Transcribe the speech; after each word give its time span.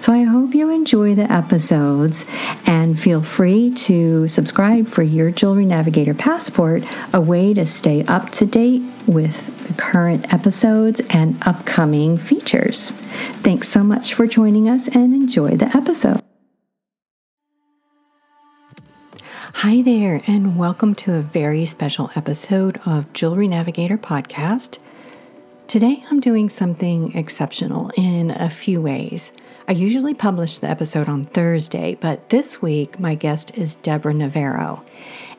So 0.00 0.12
I 0.12 0.22
hope 0.22 0.54
you 0.54 0.70
enjoy 0.70 1.14
the 1.14 1.30
episodes 1.32 2.24
and 2.66 2.98
feel 2.98 3.22
free 3.22 3.72
to 3.74 4.28
subscribe 4.28 4.88
for 4.88 5.02
your 5.02 5.30
Jewelry 5.30 5.66
Navigator 5.66 6.14
Passport, 6.14 6.82
a 7.12 7.20
way 7.20 7.54
to 7.54 7.64
stay 7.66 8.04
up 8.04 8.30
to 8.32 8.46
date 8.46 8.82
with 9.06 9.66
the 9.66 9.74
current 9.74 10.32
episodes 10.32 11.00
and 11.10 11.36
upcoming 11.42 12.16
features. 12.16 12.90
Thanks 13.42 13.68
so 13.68 13.82
much 13.82 14.14
for 14.14 14.26
joining 14.26 14.68
us 14.68 14.88
and 14.88 15.14
enjoy 15.14 15.56
the 15.56 15.74
episode. 15.76 16.20
Hi 19.58 19.80
there, 19.80 20.20
and 20.26 20.58
welcome 20.58 20.94
to 20.96 21.14
a 21.14 21.22
very 21.22 21.64
special 21.64 22.10
episode 22.14 22.78
of 22.84 23.10
Jewelry 23.14 23.48
Navigator 23.48 23.96
Podcast. 23.96 24.78
Today 25.66 26.04
I'm 26.10 26.20
doing 26.20 26.50
something 26.50 27.16
exceptional 27.16 27.90
in 27.96 28.30
a 28.30 28.50
few 28.50 28.80
ways. 28.82 29.32
I 29.66 29.72
usually 29.72 30.14
publish 30.14 30.58
the 30.58 30.68
episode 30.68 31.08
on 31.08 31.24
Thursday, 31.24 31.96
but 32.00 32.28
this 32.28 32.60
week 32.60 33.00
my 33.00 33.14
guest 33.14 33.50
is 33.54 33.76
Deborah 33.76 34.14
Navarro, 34.14 34.84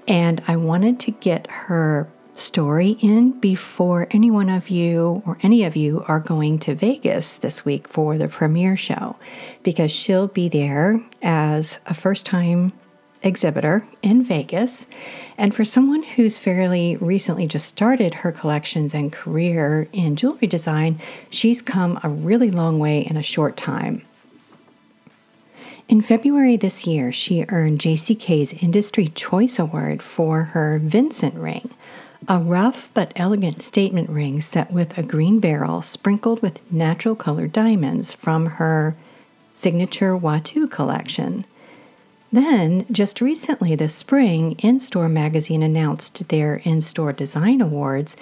and 0.08 0.42
I 0.48 0.56
wanted 0.56 1.00
to 1.02 1.12
get 1.12 1.48
her 1.50 2.10
story 2.34 2.98
in 3.02 3.40
before 3.40 4.08
any 4.12 4.32
one 4.32 4.50
of 4.50 4.70
you 4.70 5.22
or 5.26 5.38
any 5.42 5.64
of 5.64 5.76
you 5.76 6.04
are 6.08 6.20
going 6.20 6.60
to 6.60 6.76
Vegas 6.76 7.38
this 7.38 7.64
week 7.64 7.88
for 7.88 8.18
the 8.18 8.28
premiere 8.28 8.76
show 8.76 9.16
because 9.64 9.92
she'll 9.92 10.28
be 10.28 10.50
there 10.50 11.02
as 11.22 11.80
a 11.86 11.94
first 11.94 12.26
time 12.26 12.74
exhibitor 13.26 13.86
in 14.02 14.24
Vegas. 14.24 14.86
And 15.38 15.54
for 15.54 15.66
someone 15.66 16.04
who's 16.04 16.40
fairly 16.40 16.96
recently 16.98 17.48
just 17.48 17.68
started 17.68 18.14
her 18.14 18.32
collections 18.32 18.94
and 18.94 19.12
career 19.12 19.88
in 19.92 20.16
jewelry 20.16 20.48
design, 20.48 21.02
she's 21.30 21.62
come 21.62 22.00
a 22.04 22.10
really 22.10 22.52
long 22.52 22.80
way 22.80 23.00
in 23.00 23.18
a 23.18 23.24
short 23.24 23.58
time. 23.58 24.04
In 25.88 26.02
February 26.02 26.58
this 26.58 26.88
year, 26.88 27.12
she 27.12 27.46
earned 27.50 27.80
JCK's 27.80 28.54
Industry 28.54 29.10
Choice 29.10 29.60
Award 29.60 30.02
for 30.02 30.46
her 30.46 30.80
Vincent 30.80 31.36
ring, 31.36 31.70
a 32.28 32.40
rough 32.40 32.90
but 32.96 33.14
elegant 33.16 33.62
statement 33.62 34.10
ring 34.10 34.42
set 34.42 34.72
with 34.72 34.98
a 34.98 35.04
green 35.04 35.40
beryl 35.40 35.84
sprinkled 35.84 36.42
with 36.42 36.60
natural 36.72 37.16
colored 37.16 37.54
diamonds 37.54 38.12
from 38.12 38.48
her 38.48 38.96
signature 39.54 40.18
Watu 40.18 40.70
collection. 40.72 41.46
Then, 42.32 42.86
just 42.92 43.22
recently 43.22 43.76
this 43.76 43.96
spring, 43.96 44.54
In 44.60 44.80
Store 44.80 45.08
magazine 45.08 45.64
announced 45.64 46.28
their 46.30 46.56
In 46.58 46.82
Store 46.82 47.14
Design 47.14 47.62
Awards 47.62 48.18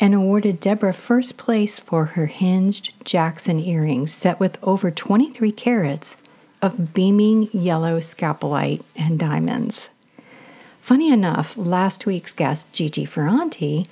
and 0.00 0.14
awarded 0.14 0.60
Deborah 0.60 0.92
first 0.92 1.36
place 1.36 1.78
for 1.78 2.04
her 2.06 2.26
hinged 2.26 2.92
Jackson 3.04 3.60
earrings 3.60 4.12
set 4.12 4.40
with 4.40 4.58
over 4.62 4.90
23 4.90 5.52
carats 5.52 6.16
of 6.60 6.92
beaming 6.92 7.48
yellow 7.52 8.00
scapolite 8.00 8.82
and 8.96 9.18
diamonds. 9.18 9.88
Funny 10.80 11.10
enough, 11.10 11.56
last 11.56 12.04
week's 12.04 12.32
guest, 12.32 12.70
Gigi 12.72 13.06
Ferranti, 13.06 13.86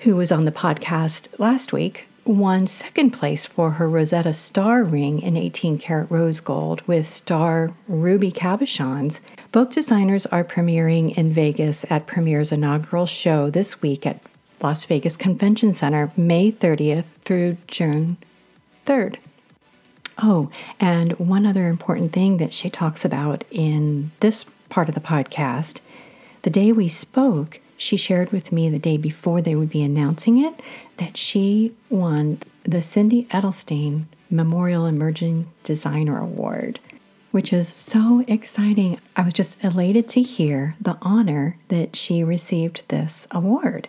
who 0.00 0.14
was 0.14 0.30
on 0.30 0.44
the 0.44 0.52
podcast 0.52 1.26
last 1.38 1.72
week, 1.72 2.06
won 2.24 2.66
second 2.66 3.10
place 3.10 3.46
for 3.46 3.72
her 3.72 3.88
Rosetta 3.88 4.32
Star 4.32 4.82
ring 4.82 5.20
in 5.20 5.36
18 5.36 5.78
karat 5.78 6.10
rose 6.10 6.40
gold 6.40 6.82
with 6.82 7.08
star 7.08 7.72
ruby 7.88 8.30
cabochons. 8.30 9.20
Both 9.50 9.74
designers 9.74 10.26
are 10.26 10.44
premiering 10.44 11.16
in 11.16 11.32
Vegas 11.32 11.84
at 11.90 12.06
Premier's 12.06 12.52
inaugural 12.52 13.06
show 13.06 13.50
this 13.50 13.82
week 13.82 14.06
at 14.06 14.20
Las 14.62 14.84
Vegas 14.84 15.16
Convention 15.16 15.72
Center, 15.72 16.12
May 16.16 16.52
30th 16.52 17.04
through 17.24 17.56
June 17.66 18.16
3rd. 18.86 19.16
Oh, 20.18 20.50
and 20.78 21.12
one 21.18 21.46
other 21.46 21.68
important 21.68 22.12
thing 22.12 22.36
that 22.36 22.54
she 22.54 22.70
talks 22.70 23.04
about 23.04 23.44
in 23.50 24.12
this 24.20 24.44
part 24.68 24.88
of 24.88 24.94
the 24.94 25.00
podcast, 25.00 25.80
the 26.42 26.50
day 26.50 26.70
we 26.70 26.88
spoke, 26.88 27.60
she 27.82 27.96
shared 27.96 28.30
with 28.30 28.52
me 28.52 28.68
the 28.68 28.78
day 28.78 28.96
before 28.96 29.42
they 29.42 29.56
would 29.56 29.68
be 29.68 29.82
announcing 29.82 30.42
it 30.42 30.54
that 30.98 31.16
she 31.16 31.74
won 31.90 32.38
the 32.62 32.80
Cindy 32.80 33.24
Edelstein 33.24 34.04
Memorial 34.30 34.86
Emerging 34.86 35.50
Designer 35.64 36.20
Award, 36.20 36.78
which 37.32 37.52
is 37.52 37.66
so 37.68 38.24
exciting. 38.28 38.98
I 39.16 39.22
was 39.22 39.34
just 39.34 39.62
elated 39.64 40.08
to 40.10 40.22
hear 40.22 40.76
the 40.80 40.96
honor 41.02 41.58
that 41.68 41.96
she 41.96 42.22
received 42.22 42.84
this 42.86 43.26
award. 43.32 43.88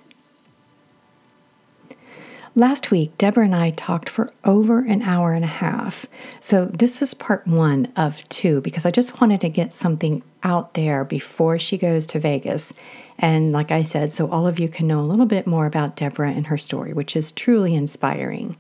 Last 2.55 2.89
week, 2.89 3.15
Deborah 3.19 3.45
and 3.45 3.55
I 3.55 3.71
talked 3.71 4.09
for 4.09 4.33
over 4.43 4.79
an 4.79 5.03
hour 5.03 5.33
and 5.33 5.45
a 5.45 5.47
half. 5.47 6.05
So, 6.39 6.65
this 6.65 7.01
is 7.01 7.15
part 7.15 7.47
one 7.47 7.91
of 7.95 8.27
two 8.29 8.61
because 8.61 8.85
I 8.85 8.91
just 8.91 9.19
wanted 9.19 9.41
to 9.41 9.49
get 9.49 9.73
something 9.73 10.21
out 10.43 10.75
there 10.75 11.03
before 11.03 11.57
she 11.57 11.79
goes 11.79 12.05
to 12.07 12.19
Vegas. 12.19 12.71
And, 13.18 13.51
like 13.51 13.72
I 13.72 13.84
said, 13.84 14.12
so 14.12 14.29
all 14.29 14.47
of 14.47 14.59
you 14.59 14.68
can 14.68 14.88
know 14.88 15.00
a 15.00 15.06
little 15.06 15.25
bit 15.25 15.47
more 15.47 15.66
about 15.66 15.96
Deborah 15.96 16.31
and 16.31 16.47
her 16.47 16.57
story, 16.57 16.94
which 16.94 17.16
is 17.16 17.31
truly 17.31 17.74
inspiring. 17.74 18.57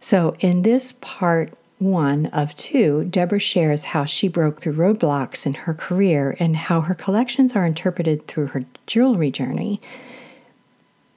So, 0.00 0.36
in 0.40 0.62
this 0.62 0.92
part 1.00 1.52
one 1.78 2.26
of 2.26 2.56
two, 2.56 3.04
Deborah 3.04 3.38
shares 3.38 3.84
how 3.84 4.04
she 4.04 4.28
broke 4.28 4.60
through 4.60 4.74
roadblocks 4.74 5.46
in 5.46 5.54
her 5.54 5.74
career 5.74 6.36
and 6.38 6.56
how 6.56 6.82
her 6.82 6.94
collections 6.94 7.52
are 7.52 7.64
interpreted 7.64 8.26
through 8.26 8.48
her 8.48 8.64
jewelry 8.86 9.30
journey 9.30 9.80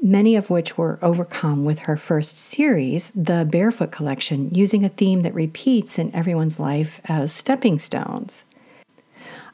many 0.01 0.35
of 0.35 0.49
which 0.49 0.77
were 0.77 0.97
overcome 1.01 1.63
with 1.63 1.79
her 1.79 1.95
first 1.95 2.35
series, 2.35 3.11
the 3.13 3.47
Barefoot 3.49 3.91
Collection, 3.91 4.49
using 4.53 4.83
a 4.83 4.89
theme 4.89 5.21
that 5.21 5.35
repeats 5.35 5.99
in 5.99 6.13
everyone's 6.15 6.59
life 6.59 6.99
as 7.05 7.31
stepping 7.31 7.77
stones. 7.77 8.43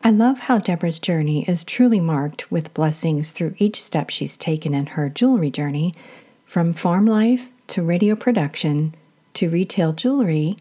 I 0.03 0.11
love 0.11 0.39
how 0.39 0.59
Deborah's 0.59 0.99
journey 0.99 1.43
is 1.49 1.63
truly 1.63 1.99
marked 1.99 2.51
with 2.51 2.73
blessings 2.73 3.31
through 3.31 3.55
each 3.57 3.81
step 3.81 4.09
she's 4.09 4.37
taken 4.37 4.73
in 4.73 4.87
her 4.87 5.09
jewelry 5.09 5.51
journey, 5.51 5.93
from 6.45 6.73
farm 6.73 7.05
life 7.05 7.49
to 7.67 7.83
radio 7.83 8.15
production 8.15 8.95
to 9.33 9.49
retail 9.49 9.93
jewelry, 9.93 10.57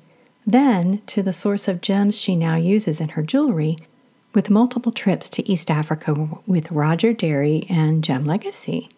then 0.46 1.00
to 1.06 1.22
the 1.22 1.32
source 1.32 1.68
of 1.68 1.80
gems 1.80 2.18
she 2.18 2.34
now 2.34 2.56
uses 2.56 3.00
in 3.00 3.10
her 3.10 3.22
jewelry, 3.22 3.78
with 4.34 4.50
multiple 4.50 4.92
trips 4.92 5.30
to 5.30 5.48
East 5.50 5.70
Africa 5.70 6.28
with 6.46 6.70
Roger 6.70 7.14
Dery 7.14 7.66
and 7.70 8.04
Gem 8.04 8.26
Legacy. 8.26 8.90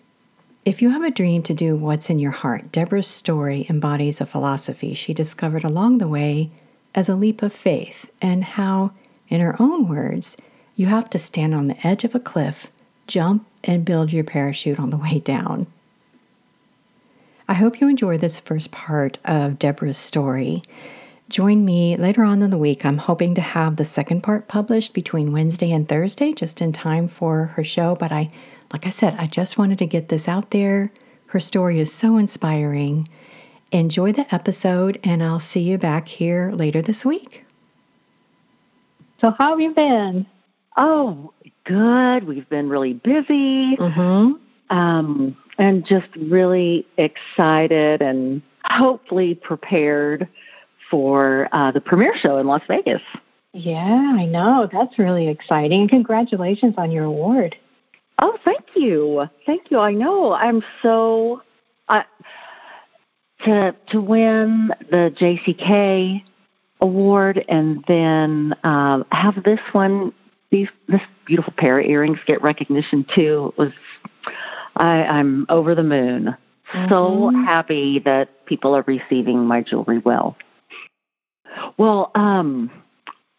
If 0.64 0.82
you 0.82 0.90
have 0.90 1.04
a 1.04 1.10
dream 1.10 1.42
to 1.44 1.54
do 1.54 1.76
what's 1.76 2.10
in 2.10 2.18
your 2.18 2.32
heart, 2.32 2.72
Deborah's 2.72 3.06
story 3.06 3.66
embodies 3.68 4.20
a 4.20 4.26
philosophy 4.26 4.94
she 4.94 5.14
discovered 5.14 5.64
along 5.64 5.98
the 5.98 6.08
way 6.08 6.50
as 6.94 7.08
a 7.08 7.14
leap 7.14 7.42
of 7.42 7.52
faith, 7.52 8.10
and 8.20 8.42
how, 8.42 8.92
in 9.28 9.40
her 9.40 9.56
own 9.60 9.88
words, 9.88 10.36
you 10.76 10.86
have 10.86 11.10
to 11.10 11.18
stand 11.18 11.54
on 11.54 11.66
the 11.66 11.86
edge 11.86 12.04
of 12.04 12.14
a 12.14 12.20
cliff, 12.20 12.68
jump, 13.06 13.46
and 13.64 13.84
build 13.84 14.12
your 14.12 14.24
parachute 14.24 14.78
on 14.78 14.90
the 14.90 14.96
way 14.96 15.18
down. 15.18 15.66
I 17.48 17.54
hope 17.54 17.80
you 17.80 17.88
enjoy 17.88 18.18
this 18.18 18.40
first 18.40 18.70
part 18.70 19.18
of 19.24 19.58
Deborah's 19.58 19.98
story. 19.98 20.62
Join 21.28 21.64
me 21.64 21.96
later 21.96 22.22
on 22.22 22.42
in 22.42 22.50
the 22.50 22.58
week. 22.58 22.84
I'm 22.84 22.98
hoping 22.98 23.34
to 23.34 23.40
have 23.40 23.76
the 23.76 23.84
second 23.84 24.22
part 24.22 24.48
published 24.48 24.94
between 24.94 25.32
Wednesday 25.32 25.72
and 25.72 25.88
Thursday, 25.88 26.32
just 26.32 26.60
in 26.60 26.72
time 26.72 27.08
for 27.08 27.46
her 27.56 27.64
show, 27.64 27.94
but 27.94 28.12
I 28.12 28.30
like 28.72 28.86
I 28.86 28.90
said, 28.90 29.16
I 29.18 29.26
just 29.26 29.56
wanted 29.56 29.78
to 29.78 29.86
get 29.86 30.08
this 30.08 30.28
out 30.28 30.50
there. 30.50 30.92
Her 31.28 31.40
story 31.40 31.80
is 31.80 31.92
so 31.92 32.18
inspiring. 32.18 33.08
Enjoy 33.72 34.12
the 34.12 34.32
episode, 34.34 34.98
and 35.02 35.22
I'll 35.22 35.38
see 35.38 35.60
you 35.60 35.78
back 35.78 36.08
here 36.08 36.52
later 36.54 36.82
this 36.82 37.04
week. 37.04 37.44
So, 39.20 39.34
how 39.36 39.50
have 39.50 39.60
you 39.60 39.74
been? 39.74 40.26
Oh, 40.76 41.32
good. 41.64 42.24
We've 42.24 42.48
been 42.48 42.68
really 42.68 42.94
busy. 42.94 43.76
Mm-hmm. 43.76 44.32
Um, 44.70 45.36
and 45.58 45.84
just 45.84 46.08
really 46.16 46.86
excited 46.96 48.00
and 48.00 48.42
hopefully 48.64 49.34
prepared 49.34 50.28
for 50.90 51.48
uh, 51.52 51.72
the 51.72 51.80
premiere 51.80 52.14
show 52.16 52.38
in 52.38 52.46
Las 52.46 52.62
Vegas. 52.68 53.02
Yeah, 53.52 54.14
I 54.16 54.24
know. 54.26 54.68
That's 54.70 54.98
really 54.98 55.28
exciting. 55.28 55.88
Congratulations 55.88 56.74
on 56.78 56.90
your 56.90 57.04
award. 57.04 57.56
Oh, 58.20 58.38
thank 58.44 58.64
you. 58.74 59.28
Thank 59.46 59.70
you. 59.70 59.78
I 59.78 59.92
know. 59.92 60.32
I'm 60.32 60.62
so 60.82 61.42
uh, 61.88 62.02
to 63.44 63.74
to 63.90 64.00
win 64.00 64.70
the 64.90 65.14
JCK 65.18 66.22
award 66.80 67.44
and 67.48 67.84
then 67.88 68.54
um, 68.64 69.04
have 69.10 69.42
this 69.44 69.60
one 69.72 70.12
these 70.50 70.68
this 70.88 71.02
beautiful 71.26 71.52
pair 71.56 71.78
of 71.78 71.86
earrings 71.86 72.18
get 72.26 72.40
recognition 72.42 73.04
too 73.14 73.52
was 73.56 73.72
I, 74.76 75.04
I'm 75.04 75.46
over 75.48 75.74
the 75.74 75.82
moon. 75.82 76.36
Mm-hmm. 76.72 76.88
So 76.88 77.30
happy 77.44 78.00
that 78.04 78.46
people 78.46 78.74
are 78.74 78.84
receiving 78.86 79.44
my 79.44 79.62
jewelry 79.62 79.98
well. 79.98 80.36
Well, 81.76 82.10
um, 82.14 82.70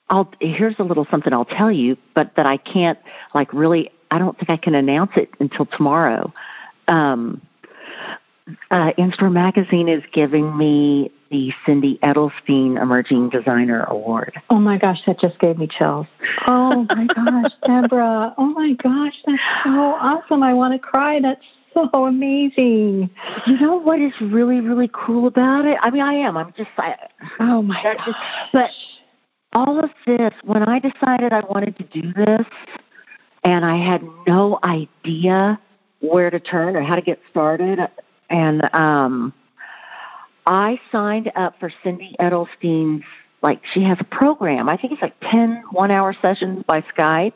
I'll 0.10 0.32
here's 0.40 0.76
a 0.80 0.84
little 0.84 1.08
something 1.10 1.32
I'll 1.34 1.46
tell 1.46 1.72
you, 1.72 1.98
but 2.16 2.36
that 2.36 2.46
I 2.46 2.58
can't 2.58 3.00
like 3.34 3.52
really. 3.54 3.92
I 4.12 4.18
don't 4.18 4.36
think 4.38 4.50
I 4.50 4.58
can 4.58 4.74
announce 4.74 5.12
it 5.16 5.30
until 5.40 5.68
tomorrow. 5.68 6.34
Um, 6.88 7.42
uh, 8.72 8.92
Magazine 9.30 9.88
is 9.88 10.04
giving 10.12 10.58
me 10.58 11.12
the 11.30 11.52
Cindy 11.66 12.00
Edelstein 12.04 12.82
Emerging 12.82 13.30
Designer 13.30 13.84
Award. 13.84 14.42
Oh 14.50 14.60
my 14.60 14.78
gosh, 14.78 15.00
that 15.06 15.20
just 15.20 15.40
gave 15.40 15.58
me 15.58 15.68
chills. 15.68 16.08
Oh 16.48 16.86
my 16.90 17.06
gosh, 17.16 17.52
Deborah. 17.66 18.34
Oh 18.38 18.46
my 18.46 18.74
gosh, 18.74 19.16
that's 19.26 19.42
so 19.64 19.70
awesome. 19.70 20.44
I 20.44 20.54
want 20.54 20.74
to 20.74 20.80
cry. 20.80 21.20
That's 21.20 21.44
so 21.74 22.06
amazing. 22.06 23.10
You 23.46 23.60
know 23.60 23.76
what 23.76 24.00
is 24.00 24.14
really, 24.22 24.60
really 24.60 24.90
cool 24.94 25.28
about 25.28 25.66
it? 25.66 25.78
I 25.82 25.92
mean, 25.92 26.02
I 26.02 26.14
am. 26.14 26.38
I'm 26.38 26.54
just, 26.58 26.70
I, 26.78 26.96
oh 27.40 27.62
my 27.62 27.82
gosh. 27.84 28.06
Just, 28.06 28.18
but 28.54 28.70
all 29.54 29.84
of 29.84 29.92
this, 30.06 30.34
when 30.44 30.64
I 30.64 30.80
decided 30.80 31.34
I 31.34 31.42
wanted 31.42 31.78
to 31.78 31.84
do 31.84 32.14
this, 32.14 32.46
and 33.44 33.66
I 33.66 33.78
had 33.78 34.04
no 34.28 34.60
idea 34.64 35.60
where 36.02 36.30
to 36.30 36.40
turn 36.40 36.76
or 36.76 36.82
how 36.82 36.96
to 36.96 37.02
get 37.02 37.20
started, 37.30 37.80
and 38.30 38.74
um, 38.74 39.34
I 40.50 40.82
signed 40.92 41.32
up 41.36 41.60
for 41.60 41.72
Cindy 41.84 42.16
Edelstein's, 42.20 43.04
like, 43.44 43.62
she 43.72 43.84
has 43.84 43.98
a 44.00 44.04
program. 44.04 44.68
I 44.68 44.76
think 44.78 44.94
it's 44.94 45.02
like 45.02 45.14
10 45.22 45.64
one 45.72 45.92
hour 45.92 46.14
sessions 46.20 46.64
by 46.68 46.82
Skype. 46.82 47.34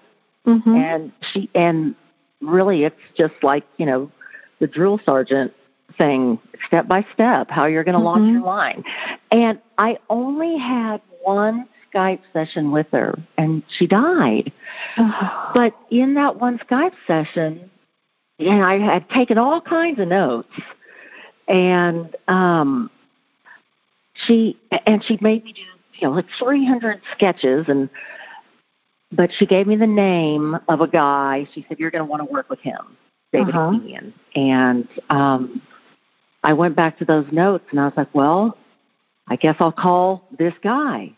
Mm-hmm. 0.48 0.75
And 0.75 1.12
she, 1.31 1.50
and 1.54 1.95
really 2.42 2.83
it's 2.83 3.00
just 3.15 3.36
like, 3.44 3.63
you 3.77 3.86
know, 3.86 4.12
the 4.60 4.68
drill 4.68 5.00
sergeant 5.06 5.54
thing 5.98 6.39
step 6.65 6.88
by 6.88 7.06
step, 7.13 7.51
how 7.51 7.68
you're 7.68 7.83
going 7.83 7.94
to 7.94 8.00
mm-hmm. 8.00 8.24
launch 8.24 8.33
your 8.33 8.42
line. 8.42 8.83
And 9.31 9.62
I 9.77 10.00
only 10.09 10.57
had 10.57 11.00
one 11.21 11.68
Skype 11.94 12.21
session 12.33 12.71
with 12.71 12.88
her 12.92 13.18
and 13.38 13.62
she 13.69 13.86
died. 13.86 14.51
but 15.54 15.77
in 15.92 16.16
that 16.16 16.38
one 16.38 16.57
Skype 16.57 16.95
session, 17.06 17.69
and 18.39 18.63
I 18.63 18.80
had 18.80 19.07
taken 19.12 19.38
all 19.38 19.62
kinds 19.62 20.00
of 20.00 20.07
notes 20.07 20.50
and 21.48 22.16
um 22.27 22.89
she 24.13 24.57
and 24.86 25.04
she 25.04 25.18
made 25.21 25.44
me 25.44 25.54
do 25.54 25.62
you 25.95 26.07
know 26.07 26.13
like 26.13 26.25
300 26.39 27.01
sketches 27.15 27.65
and 27.68 27.89
but 29.12 29.31
she 29.38 29.45
gave 29.45 29.68
me 29.68 29.75
the 29.75 29.86
name 29.86 30.57
of 30.68 30.81
a 30.81 30.88
guy. 30.88 31.48
She 31.54 31.63
said 31.69 31.77
you're 31.80 31.92
going 31.92 32.04
to 32.04 32.10
want 32.10 32.21
to 32.27 32.33
work 32.33 32.50
with 32.50 32.60
him 32.62 32.98
david 33.33 33.56
uh 33.56 33.71
and 34.36 34.88
um 35.10 35.62
i 36.44 36.54
went 36.54 36.75
back 36.75 36.98
to 37.00 37.04
those 37.06 37.25
notes 37.31 37.65
and 37.71 37.80
i 37.80 37.86
was 37.86 37.94
like 37.98 38.13
well 38.13 38.57
i 39.27 39.36
guess 39.36 39.56
i'll 39.60 39.71
call 39.71 40.27
this 40.38 40.54
guy 40.63 41.12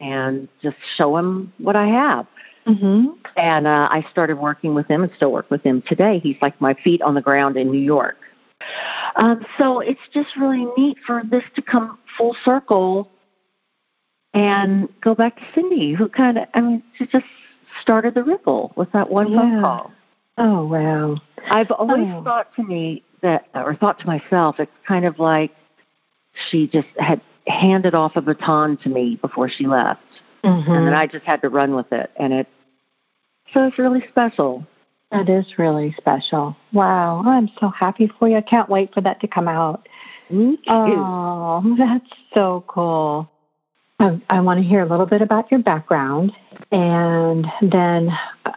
and 0.00 0.48
just 0.60 0.76
show 0.96 1.16
him 1.16 1.52
what 1.58 1.74
i 1.74 1.86
have. 1.86 2.26
Mm-hmm. 2.66 3.12
and 3.36 3.66
uh, 3.66 3.88
i 3.92 4.04
started 4.10 4.38
working 4.38 4.74
with 4.74 4.88
him 4.88 5.04
and 5.04 5.12
still 5.14 5.30
work 5.30 5.48
with 5.52 5.62
him 5.62 5.82
today. 5.86 6.18
He's 6.18 6.36
like 6.42 6.60
my 6.60 6.74
feet 6.74 7.00
on 7.00 7.14
the 7.14 7.22
ground 7.22 7.56
in 7.56 7.70
new 7.70 7.78
york 7.78 8.16
um, 9.16 9.44
so 9.58 9.80
it's 9.80 10.00
just 10.12 10.36
really 10.36 10.66
neat 10.76 10.98
for 11.06 11.22
this 11.30 11.44
to 11.54 11.62
come 11.62 11.98
full 12.16 12.36
circle 12.44 13.10
and 14.34 14.88
go 15.00 15.14
back 15.14 15.36
to 15.36 15.42
Cindy, 15.54 15.94
who 15.94 16.08
kind 16.08 16.38
of, 16.38 16.46
I 16.54 16.60
mean, 16.60 16.82
she 16.98 17.06
just 17.06 17.24
started 17.80 18.14
the 18.14 18.22
ripple 18.22 18.72
with 18.76 18.92
that 18.92 19.10
one 19.10 19.32
yeah. 19.32 19.38
phone 19.38 19.62
call. 19.62 19.92
Oh, 20.38 20.66
wow. 20.66 21.16
I've 21.50 21.70
always 21.70 22.08
oh. 22.08 22.22
thought 22.22 22.54
to 22.56 22.62
me 22.62 23.02
that, 23.22 23.46
or 23.54 23.74
thought 23.74 23.98
to 24.00 24.06
myself, 24.06 24.56
it's 24.58 24.70
kind 24.86 25.06
of 25.06 25.18
like 25.18 25.52
she 26.50 26.66
just 26.66 26.88
had 26.98 27.20
handed 27.46 27.94
off 27.94 28.16
a 28.16 28.20
baton 28.20 28.76
to 28.78 28.88
me 28.90 29.16
before 29.22 29.48
she 29.48 29.66
left. 29.66 30.02
Mm-hmm. 30.44 30.70
And 30.70 30.86
then 30.86 30.94
I 30.94 31.06
just 31.06 31.24
had 31.24 31.40
to 31.42 31.48
run 31.48 31.74
with 31.74 31.90
it. 31.92 32.10
And 32.16 32.32
it, 32.32 32.48
so 33.54 33.66
it's 33.66 33.78
really 33.78 34.04
special. 34.08 34.66
That 35.10 35.28
is 35.28 35.46
really 35.58 35.94
special. 35.96 36.56
Wow. 36.72 37.22
I'm 37.24 37.48
so 37.60 37.68
happy 37.68 38.10
for 38.18 38.28
you. 38.28 38.36
I 38.36 38.40
can't 38.40 38.68
wait 38.68 38.92
for 38.92 39.00
that 39.02 39.20
to 39.20 39.28
come 39.28 39.48
out. 39.48 39.88
Me 40.30 40.56
too. 40.56 40.62
Oh, 40.68 41.76
that's 41.78 42.10
so 42.34 42.64
cool. 42.66 43.30
I, 43.98 44.20
I 44.28 44.40
want 44.40 44.60
to 44.60 44.66
hear 44.66 44.80
a 44.82 44.86
little 44.86 45.06
bit 45.06 45.22
about 45.22 45.50
your 45.50 45.62
background. 45.62 46.32
And 46.72 47.46
then, 47.62 48.10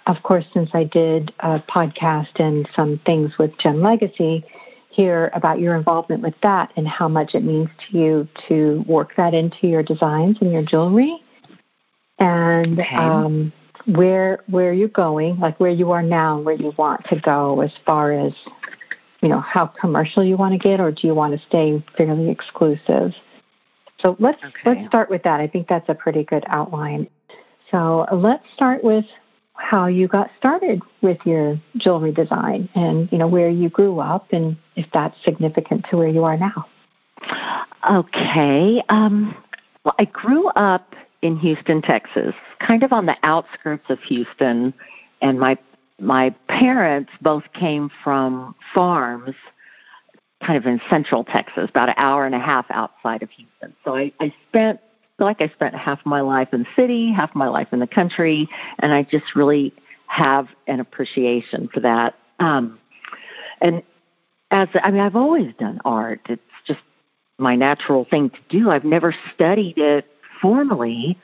of 0.07 0.17
course, 0.23 0.45
since 0.53 0.71
I 0.73 0.83
did 0.83 1.33
a 1.39 1.59
podcast 1.59 2.39
and 2.39 2.67
some 2.75 2.99
things 3.05 3.37
with 3.37 3.57
Gem 3.59 3.81
Legacy, 3.81 4.43
hear 4.89 5.29
about 5.33 5.59
your 5.59 5.75
involvement 5.75 6.21
with 6.23 6.33
that 6.41 6.73
and 6.75 6.87
how 6.87 7.07
much 7.07 7.35
it 7.35 7.43
means 7.43 7.69
to 7.87 7.97
you 7.97 8.27
to 8.47 8.83
work 8.87 9.15
that 9.17 9.33
into 9.33 9.67
your 9.67 9.83
designs 9.83 10.37
and 10.41 10.51
your 10.51 10.63
jewelry. 10.63 11.23
And 12.17 12.79
okay. 12.79 12.95
um, 12.95 13.53
where 13.95 14.43
where 14.47 14.73
you're 14.73 14.87
going, 14.87 15.39
like 15.39 15.59
where 15.59 15.71
you 15.71 15.91
are 15.91 16.03
now, 16.03 16.39
where 16.39 16.55
you 16.55 16.73
want 16.77 17.05
to 17.05 17.19
go 17.19 17.61
as 17.61 17.71
far 17.85 18.11
as 18.11 18.33
you 19.21 19.29
know 19.29 19.39
how 19.39 19.67
commercial 19.67 20.23
you 20.23 20.37
want 20.37 20.53
to 20.53 20.59
get, 20.59 20.79
or 20.79 20.91
do 20.91 21.07
you 21.07 21.13
want 21.13 21.39
to 21.39 21.45
stay 21.47 21.83
fairly 21.97 22.29
exclusive? 22.29 23.13
So 24.01 24.15
let's 24.19 24.41
okay. 24.43 24.53
let's 24.65 24.87
start 24.87 25.09
with 25.09 25.23
that. 25.23 25.39
I 25.39 25.47
think 25.47 25.67
that's 25.67 25.89
a 25.89 25.95
pretty 25.95 26.23
good 26.23 26.43
outline. 26.47 27.07
So 27.71 28.05
let's 28.11 28.43
start 28.55 28.83
with 28.83 29.05
how 29.53 29.87
you 29.87 30.07
got 30.07 30.29
started 30.37 30.81
with 31.01 31.17
your 31.25 31.59
jewelry 31.77 32.11
design, 32.11 32.69
and 32.75 33.11
you 33.11 33.17
know 33.17 33.27
where 33.27 33.49
you 33.49 33.69
grew 33.69 33.99
up, 33.99 34.31
and 34.31 34.55
if 34.75 34.85
that's 34.93 35.15
significant 35.23 35.85
to 35.89 35.97
where 35.97 36.07
you 36.07 36.23
are 36.23 36.37
now. 36.37 36.65
Okay. 37.89 38.81
Um, 38.89 39.35
well, 39.83 39.95
I 39.97 40.05
grew 40.05 40.47
up 40.49 40.95
in 41.21 41.37
Houston, 41.37 41.81
Texas, 41.81 42.33
kind 42.59 42.83
of 42.83 42.93
on 42.93 43.05
the 43.05 43.17
outskirts 43.23 43.89
of 43.89 43.99
Houston, 44.03 44.73
and 45.21 45.39
my 45.39 45.57
my 45.99 46.29
parents 46.47 47.11
both 47.21 47.43
came 47.53 47.89
from 48.03 48.55
farms 48.73 49.35
kind 50.41 50.57
of 50.57 50.65
in 50.65 50.79
central 50.89 51.25
Texas, 51.25 51.69
about 51.69 51.89
an 51.89 51.95
hour 51.97 52.25
and 52.25 52.33
a 52.33 52.39
half 52.39 52.65
outside 52.69 53.21
of 53.23 53.29
Houston. 53.31 53.75
So 53.83 53.95
I, 53.95 54.13
I 54.19 54.33
spent 54.47 54.79
like 55.17 55.41
I 55.41 55.49
spent 55.49 55.75
half 55.75 55.99
my 56.05 56.21
life 56.21 56.53
in 56.53 56.61
the 56.61 56.69
city, 56.75 57.11
half 57.11 57.35
my 57.35 57.49
life 57.49 57.67
in 57.73 57.79
the 57.79 57.87
country, 57.87 58.47
and 58.79 58.93
I 58.93 59.03
just 59.03 59.35
really 59.35 59.73
have 60.07 60.47
an 60.67 60.79
appreciation 60.79 61.69
for 61.73 61.81
that. 61.81 62.15
Um, 62.39 62.79
and 63.59 63.83
as 64.49 64.69
I 64.75 64.91
mean, 64.91 65.01
I've 65.01 65.17
always 65.17 65.53
done 65.59 65.81
art. 65.83 66.21
It's 66.29 66.41
just 66.65 66.79
my 67.37 67.55
natural 67.55 68.05
thing 68.05 68.29
to 68.29 68.39
do. 68.47 68.69
I've 68.69 68.85
never 68.85 69.13
studied 69.33 69.77
it 69.77 70.05
formally, 70.41 71.17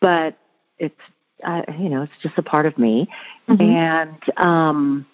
but 0.00 0.36
it's 0.78 1.00
uh, 1.44 1.62
you 1.78 1.88
know 1.88 2.02
it's 2.02 2.12
just 2.22 2.38
a 2.38 2.42
part 2.42 2.66
of 2.66 2.78
me. 2.78 3.08
Mm-hmm. 3.48 3.62
And 3.62 4.38
um, 4.38 5.06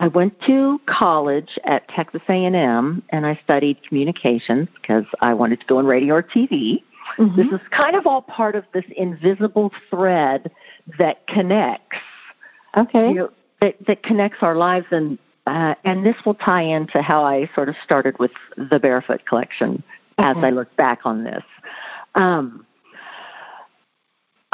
I 0.00 0.08
went 0.08 0.40
to 0.46 0.80
college 0.86 1.58
at 1.64 1.88
Texas 1.88 2.22
A&M, 2.28 3.02
and 3.10 3.26
I 3.26 3.38
studied 3.44 3.82
communications 3.86 4.68
because 4.80 5.04
I 5.20 5.34
wanted 5.34 5.60
to 5.60 5.66
go 5.66 5.78
in 5.78 5.86
radio 5.86 6.14
or 6.14 6.22
TV. 6.22 6.82
Mm-hmm. 7.18 7.36
This 7.36 7.46
is 7.52 7.60
kind 7.70 7.96
of 7.96 8.06
all 8.06 8.22
part 8.22 8.54
of 8.54 8.64
this 8.72 8.84
invisible 8.96 9.72
thread 9.90 10.50
that 10.98 11.26
connects. 11.26 11.98
Okay. 12.76 13.08
You 13.08 13.14
know, 13.14 13.30
that, 13.60 13.76
that 13.86 14.02
connects 14.02 14.38
our 14.42 14.56
lives 14.56 14.86
and 14.90 15.18
uh, 15.46 15.74
and 15.84 16.06
this 16.06 16.16
will 16.24 16.34
tie 16.34 16.62
into 16.62 17.02
how 17.02 17.24
I 17.24 17.50
sort 17.54 17.68
of 17.68 17.74
started 17.84 18.18
with 18.18 18.30
the 18.56 18.78
Barefoot 18.78 19.24
collection 19.26 19.82
okay. 20.18 20.30
as 20.30 20.36
I 20.36 20.50
look 20.50 20.74
back 20.76 21.00
on 21.04 21.24
this. 21.24 21.42
Um, 22.14 22.66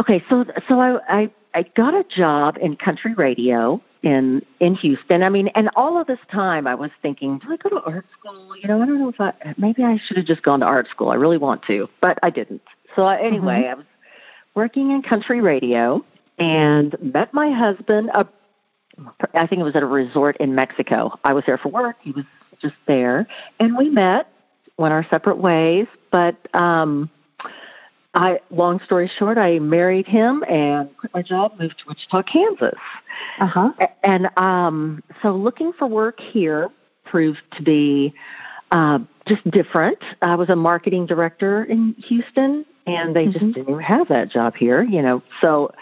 okay, 0.01 0.23
so 0.29 0.45
so 0.69 0.81
I, 0.81 1.23
I 1.23 1.31
I 1.55 1.63
got 1.63 1.95
a 1.95 2.05
job 2.05 2.57
in 2.61 2.77
country 2.77 3.15
radio 3.15 3.83
in 4.03 4.43
in 4.61 4.75
Houston. 4.77 5.23
I 5.23 5.29
mean, 5.29 5.49
and 5.49 5.71
all 5.77 6.01
of 6.01 6.07
this 6.07 6.21
time 6.31 6.67
I 6.67 6.75
was 6.75 6.91
thinking, 7.03 7.39
do 7.39 7.53
I 7.53 7.57
go 7.57 7.71
to 7.71 7.83
art 7.83 8.07
school? 8.19 8.57
You 8.57 8.69
know, 8.69 8.83
I 8.83 8.87
don't 8.87 8.99
know 8.99 9.09
if 9.09 9.21
I 9.21 9.33
maybe 9.57 9.83
I 9.83 9.99
should 9.99 10.17
have 10.17 10.27
just 10.27 10.43
gone 10.43 10.61
to 10.61 10.67
art 10.67 10.89
school. 10.89 11.11
I 11.11 11.15
really 11.15 11.39
want 11.39 11.63
to, 11.65 11.89
but 12.01 12.19
I 12.23 12.31
didn't. 12.31 12.63
So 12.95 13.05
I, 13.05 13.19
anyway, 13.21 13.63
mm-hmm. 13.63 13.71
I 13.71 13.75
was 13.75 13.87
working 14.55 14.91
in 14.93 15.03
country 15.03 15.41
radio, 15.41 16.05
and 16.39 16.97
met 17.01 17.35
my 17.35 17.51
husband. 17.51 18.11
Uh, 18.15 18.25
I 19.35 19.47
think 19.47 19.61
it 19.61 19.65
was 19.65 19.77
at 19.77 19.83
a 19.83 19.87
resort 19.87 20.37
in 20.39 20.55
Mexico. 20.55 21.19
I 21.25 21.33
was 21.33 21.45
there 21.47 21.59
for 21.59 21.69
work. 21.69 21.97
He 22.01 22.13
was 22.13 22.25
just 22.61 22.75
there, 22.87 23.27
and 23.59 23.77
we 23.77 23.89
met. 23.89 24.29
Went 24.77 24.95
our 24.95 25.05
separate 25.11 25.39
ways, 25.39 25.89
but 26.13 26.37
um, 26.55 27.11
I. 28.15 28.41
Long 28.51 28.81
story 28.81 29.11
short, 29.19 29.39
I 29.39 29.59
married 29.59 30.07
him 30.07 30.43
and 30.49 30.97
quit 30.97 31.13
my 31.15 31.23
job, 31.23 31.53
moved 31.59 31.79
to 31.79 31.85
Wichita, 31.89 32.23
Kansas. 32.23 32.79
Uh 33.39 33.47
huh. 33.47 33.73
And 34.03 34.29
um, 34.39 35.03
so, 35.23 35.35
looking 35.35 35.73
for 35.73 35.87
work 35.87 36.19
here 36.21 36.69
proved 37.05 37.41
to 37.57 37.63
be 37.63 38.15
uh, 38.71 38.99
just 39.27 39.49
different. 39.51 39.99
I 40.23 40.35
was 40.35 40.49
a 40.49 40.57
marketing 40.57 41.07
director 41.07 41.65
in 41.65 41.95
Houston, 42.07 42.65
and 42.87 43.15
they 43.15 43.27
just 43.27 43.45
Mhm. 43.45 43.55
didn't 43.55 43.81
have 43.81 44.09
that 44.09 44.31
job 44.31 44.55
here, 44.57 44.83
you 44.83 45.03
know. 45.03 45.23
So 45.41 45.73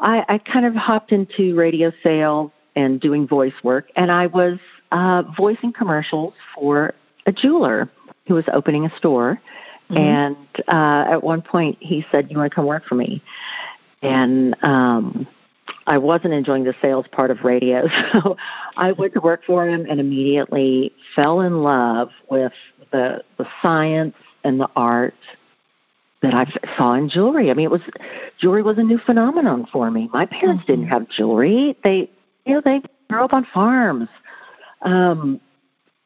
I, 0.00 0.24
I 0.28 0.38
kind 0.38 0.64
of 0.66 0.74
hopped 0.74 1.12
into 1.12 1.54
radio 1.56 1.92
sales 2.02 2.50
and 2.76 3.00
doing 3.00 3.26
voice 3.26 3.54
work, 3.62 3.90
and 3.96 4.10
I 4.12 4.26
was 4.26 4.58
uh, 4.92 5.22
voicing 5.36 5.72
commercials 5.72 6.34
for 6.54 6.94
a 7.26 7.32
jeweler 7.32 7.88
who 8.26 8.34
was 8.34 8.44
opening 8.52 8.84
a 8.84 8.96
store. 8.96 9.40
Mhm. 9.90 9.98
And 9.98 10.36
uh, 10.68 11.12
at 11.12 11.22
one 11.22 11.42
point, 11.42 11.78
he 11.80 12.06
said, 12.10 12.30
"You 12.30 12.38
want 12.38 12.50
to 12.50 12.54
come 12.54 12.66
work 12.66 12.84
for 12.84 12.94
me?" 12.94 13.22
And 14.02 14.56
um, 14.62 15.26
I 15.86 15.98
wasn't 15.98 16.34
enjoying 16.34 16.64
the 16.64 16.74
sales 16.80 17.06
part 17.10 17.30
of 17.30 17.42
radio, 17.44 17.88
so 18.12 18.36
I 18.76 18.92
went 18.92 19.14
to 19.14 19.20
work 19.20 19.44
for 19.44 19.68
him 19.68 19.86
and 19.88 20.00
immediately 20.00 20.92
fell 21.14 21.40
in 21.40 21.62
love 21.62 22.10
with 22.30 22.52
the 22.92 23.24
the 23.36 23.46
science 23.62 24.14
and 24.44 24.60
the 24.60 24.70
art 24.76 25.14
that 26.22 26.34
I 26.34 26.46
saw 26.76 26.94
in 26.94 27.08
jewelry. 27.08 27.50
I 27.50 27.54
mean, 27.54 27.64
it 27.64 27.70
was 27.70 27.82
jewelry 28.38 28.62
was 28.62 28.78
a 28.78 28.82
new 28.82 28.98
phenomenon 28.98 29.66
for 29.72 29.90
me. 29.90 30.08
My 30.12 30.26
parents 30.26 30.64
didn't 30.66 30.86
have 30.86 31.08
jewelry; 31.08 31.76
they, 31.82 32.10
you 32.46 32.54
know, 32.54 32.62
they 32.64 32.82
grew 33.08 33.24
up 33.24 33.32
on 33.32 33.44
farms, 33.52 34.08
um, 34.82 35.40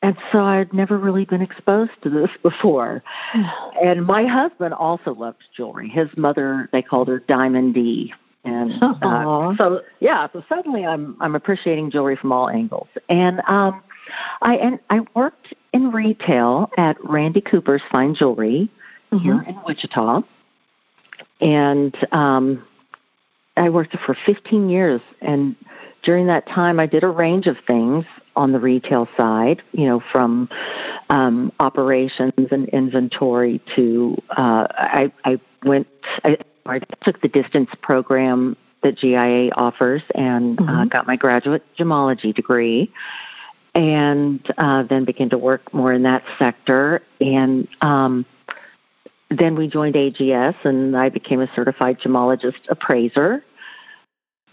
and 0.04 0.16
so 0.30 0.40
I'd 0.44 0.72
never 0.72 0.98
really 0.98 1.24
been 1.24 1.40
exposed 1.42 1.92
to 2.02 2.10
this 2.10 2.30
before. 2.42 3.02
And 3.82 4.06
my 4.06 4.24
husband 4.24 4.72
also 4.74 5.12
loved 5.14 5.42
jewelry. 5.56 5.88
His 5.88 6.08
mother, 6.16 6.68
they 6.72 6.80
called 6.80 7.08
her 7.08 7.18
Diamond 7.18 7.74
D. 7.74 8.14
And 8.44 8.72
uh, 8.82 9.56
so, 9.56 9.82
yeah, 10.00 10.28
so 10.32 10.44
suddenly 10.48 10.86
I'm 10.86 11.16
I'm 11.20 11.34
appreciating 11.34 11.90
jewelry 11.90 12.14
from 12.16 12.30
all 12.30 12.48
angles. 12.48 12.86
And 13.08 13.40
um, 13.48 13.82
I 14.42 14.56
and 14.56 14.78
I 14.90 15.00
worked 15.14 15.54
in 15.72 15.90
retail 15.90 16.70
at 16.76 16.96
Randy 17.02 17.40
Cooper's 17.40 17.82
Fine 17.90 18.14
Jewelry 18.14 18.68
here 19.10 19.34
Mhm. 19.34 19.48
in 19.48 19.56
Wichita, 19.66 20.22
and 21.40 21.94
um, 22.12 22.62
I 23.56 23.70
worked 23.70 23.96
for 24.04 24.14
15 24.26 24.68
years. 24.68 25.00
And 25.20 25.56
during 26.04 26.26
that 26.26 26.46
time, 26.46 26.78
I 26.78 26.86
did 26.86 27.02
a 27.02 27.08
range 27.08 27.46
of 27.46 27.56
things 27.66 28.04
on 28.36 28.52
the 28.52 28.60
retail 28.60 29.08
side. 29.16 29.62
You 29.72 29.86
know, 29.86 30.02
from 30.12 30.48
um, 31.10 31.52
operations 31.60 32.32
and 32.50 32.68
inventory 32.68 33.60
to 33.76 34.16
uh, 34.30 34.66
I, 34.70 35.12
I 35.24 35.40
went. 35.64 35.86
I, 36.22 36.38
I 36.66 36.78
took 37.02 37.20
the 37.20 37.28
distance 37.28 37.70
program 37.82 38.56
that 38.82 38.96
GIA 38.96 39.50
offers 39.56 40.02
and 40.14 40.60
uh, 40.60 40.64
Mhm. 40.64 40.88
got 40.90 41.06
my 41.06 41.16
graduate 41.16 41.62
gemology 41.78 42.34
degree 42.34 42.90
and 43.74 44.40
uh, 44.56 44.82
then 44.84 45.04
began 45.04 45.30
to 45.30 45.38
work 45.38 45.74
more 45.74 45.92
in 45.92 46.04
that 46.04 46.22
sector. 46.38 47.02
And 47.20 47.66
um, 47.80 48.24
then 49.30 49.56
we 49.56 49.68
joined 49.68 49.94
AGS, 49.96 50.54
and 50.64 50.96
I 50.96 51.08
became 51.08 51.40
a 51.40 51.48
certified 51.54 51.98
gemologist 52.00 52.68
appraiser. 52.68 53.42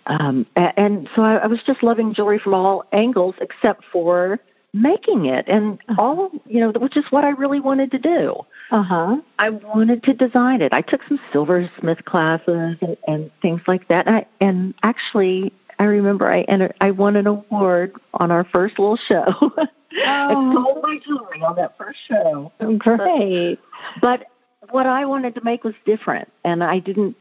Um, 0.08 0.46
a- 0.56 0.78
and 0.80 1.10
so 1.16 1.22
I, 1.24 1.36
I 1.38 1.48
was 1.48 1.62
just 1.66 1.84
loving 1.84 2.14
jewelry 2.14 2.40
from 2.40 2.54
all 2.54 2.86
angles, 2.92 3.36
except 3.42 3.84
for 3.92 4.40
making 4.74 5.26
it, 5.26 5.46
and 5.50 5.80
all 5.98 6.32
you 6.48 6.60
know, 6.60 6.72
which 6.80 6.96
is 6.96 7.04
what 7.10 7.24
I 7.26 7.30
really 7.30 7.60
wanted 7.60 7.92
to 7.92 8.00
do. 8.00 8.36
Uh 8.72 8.84
huh. 8.84 9.18
I 9.38 9.50
wanted 9.50 10.04
to 10.04 10.14
design 10.14 10.62
it. 10.62 10.74
I 10.74 10.82
took 10.82 11.02
some 11.08 11.20
silversmith 11.34 12.06
classes 12.06 12.78
and, 12.82 12.98
and 13.08 13.32
things 13.42 13.62
like 13.68 13.88
that. 13.90 14.08
And, 14.08 14.16
I, 14.16 14.26
and 14.40 14.74
actually, 14.84 15.52
I 15.78 15.84
remember 15.84 16.32
I 16.32 16.42
entered, 16.44 16.74
I 16.80 16.92
won 16.92 17.16
an 17.18 17.28
award 17.28 17.94
on 18.14 18.32
our 18.32 18.46
first 18.46 18.80
little 18.80 18.98
show. 18.98 19.26
I 19.94 20.34
Oh. 20.34 20.54
sold 20.54 20.84
my 20.84 20.98
jewelry 21.06 21.42
on 21.42 21.58
that 21.58 21.78
first 21.78 22.00
show. 22.08 22.50
Great. 22.78 23.60
But 24.02 24.24
what 24.70 24.86
I 24.88 25.04
wanted 25.04 25.36
to 25.36 25.44
make 25.44 25.66
was 25.66 25.74
different, 25.86 26.32
and 26.46 26.64
I 26.64 26.80
didn't. 26.80 27.18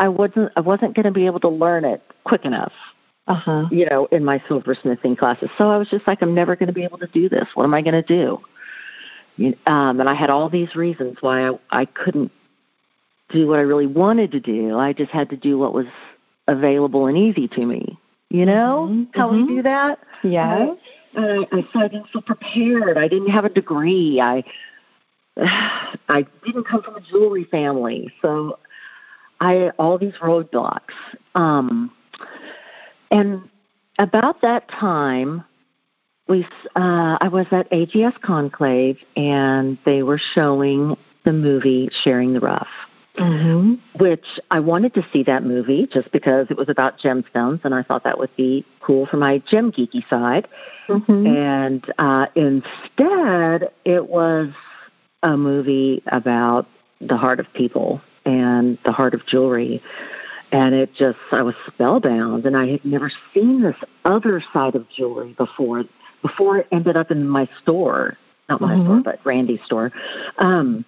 I 0.00 0.08
wasn't. 0.08 0.52
I 0.56 0.60
wasn't 0.60 0.94
going 0.94 1.04
to 1.04 1.10
be 1.10 1.26
able 1.26 1.40
to 1.40 1.48
learn 1.48 1.84
it 1.84 2.02
quick 2.24 2.44
enough, 2.44 2.72
Uh 3.26 3.34
huh. 3.34 3.64
you 3.70 3.86
know, 3.86 4.06
in 4.06 4.24
my 4.24 4.38
silversmithing 4.40 5.18
classes. 5.18 5.50
So 5.58 5.70
I 5.70 5.76
was 5.76 5.88
just 5.88 6.06
like, 6.06 6.22
I'm 6.22 6.34
never 6.34 6.56
going 6.56 6.68
to 6.68 6.72
be 6.72 6.84
able 6.84 6.98
to 6.98 7.06
do 7.06 7.28
this. 7.28 7.46
What 7.54 7.64
am 7.64 7.74
I 7.74 7.82
going 7.82 7.94
to 7.94 8.02
do? 8.02 8.40
You- 9.36 9.56
Um, 9.66 10.00
and 10.00 10.08
I 10.08 10.14
had 10.14 10.30
all 10.30 10.48
these 10.48 10.74
reasons 10.74 11.18
why 11.20 11.48
I, 11.50 11.58
I 11.70 11.84
couldn't 11.84 12.32
do 13.28 13.48
what 13.48 13.58
I 13.58 13.62
really 13.62 13.86
wanted 13.86 14.32
to 14.32 14.40
do. 14.40 14.78
I 14.78 14.92
just 14.94 15.10
had 15.10 15.28
to 15.30 15.36
do 15.36 15.58
what 15.58 15.74
was 15.74 15.86
available 16.48 17.06
and 17.06 17.18
easy 17.18 17.48
to 17.48 17.66
me. 17.66 17.98
You 18.30 18.46
know 18.46 18.88
Mhm, 18.88 19.08
how 19.14 19.28
mhm. 19.28 19.46
we 19.48 19.56
do 19.56 19.62
that? 19.62 19.98
Yes. 20.22 20.76
Uh, 21.16 21.44
I, 21.52 21.66
so 21.72 21.80
I 21.80 21.88
didn't 21.88 22.08
feel 22.08 22.22
prepared. 22.22 22.96
I 22.96 23.08
didn't 23.08 23.28
have 23.30 23.44
a 23.44 23.48
degree. 23.50 24.20
I 24.22 24.42
I 26.08 26.24
didn't 26.44 26.64
come 26.64 26.82
from 26.82 26.96
a 26.96 27.00
jewelry 27.00 27.44
family, 27.44 28.10
so 28.22 28.58
I 29.40 29.70
all 29.78 29.98
these 29.98 30.14
roadblocks. 30.14 30.94
Um, 31.34 31.92
and 33.10 33.48
about 33.98 34.42
that 34.42 34.68
time, 34.68 35.44
we 36.28 36.44
uh, 36.74 37.18
I 37.20 37.28
was 37.28 37.46
at 37.50 37.70
AGS 37.70 38.20
Conclave, 38.20 38.98
and 39.16 39.78
they 39.84 40.02
were 40.02 40.18
showing 40.18 40.96
the 41.24 41.32
movie 41.32 41.88
Sharing 42.04 42.32
the 42.32 42.40
Rough 42.40 42.68
Mm-hmm. 43.18 43.98
which 43.98 44.26
I 44.50 44.60
wanted 44.60 44.92
to 44.92 45.06
see 45.10 45.22
that 45.22 45.42
movie 45.42 45.88
just 45.90 46.12
because 46.12 46.48
it 46.50 46.56
was 46.58 46.68
about 46.68 46.98
gemstones, 46.98 47.64
and 47.64 47.74
I 47.74 47.82
thought 47.82 48.04
that 48.04 48.18
would 48.18 48.34
be 48.36 48.62
cool 48.80 49.06
for 49.06 49.16
my 49.16 49.38
gem 49.38 49.72
geeky 49.72 50.06
side. 50.10 50.46
Mm-hmm. 50.86 51.26
And 51.26 51.94
uh, 51.98 52.26
instead, 52.34 53.70
it 53.86 54.10
was 54.10 54.50
a 55.22 55.34
movie 55.34 56.02
about 56.08 56.66
the 57.00 57.16
heart 57.16 57.40
of 57.40 57.50
people 57.54 58.02
and 58.26 58.76
the 58.84 58.92
heart 58.92 59.14
of 59.14 59.24
jewelry. 59.26 59.82
And 60.52 60.74
it 60.74 60.94
just, 60.94 61.18
I 61.32 61.42
was 61.42 61.54
spellbound, 61.66 62.44
and 62.46 62.56
I 62.56 62.68
had 62.68 62.84
never 62.84 63.10
seen 63.32 63.62
this 63.62 63.76
other 64.04 64.42
side 64.52 64.74
of 64.74 64.88
jewelry 64.90 65.32
before. 65.38 65.84
Before 66.22 66.58
it 66.58 66.66
ended 66.70 66.96
up 66.96 67.10
in 67.10 67.26
my 67.28 67.48
store, 67.62 68.16
not 68.48 68.60
my 68.60 68.74
Mhm. 68.74 68.84
store, 68.84 69.00
but 69.00 69.20
Randy's 69.24 69.62
store. 69.64 69.92
Um, 70.38 70.84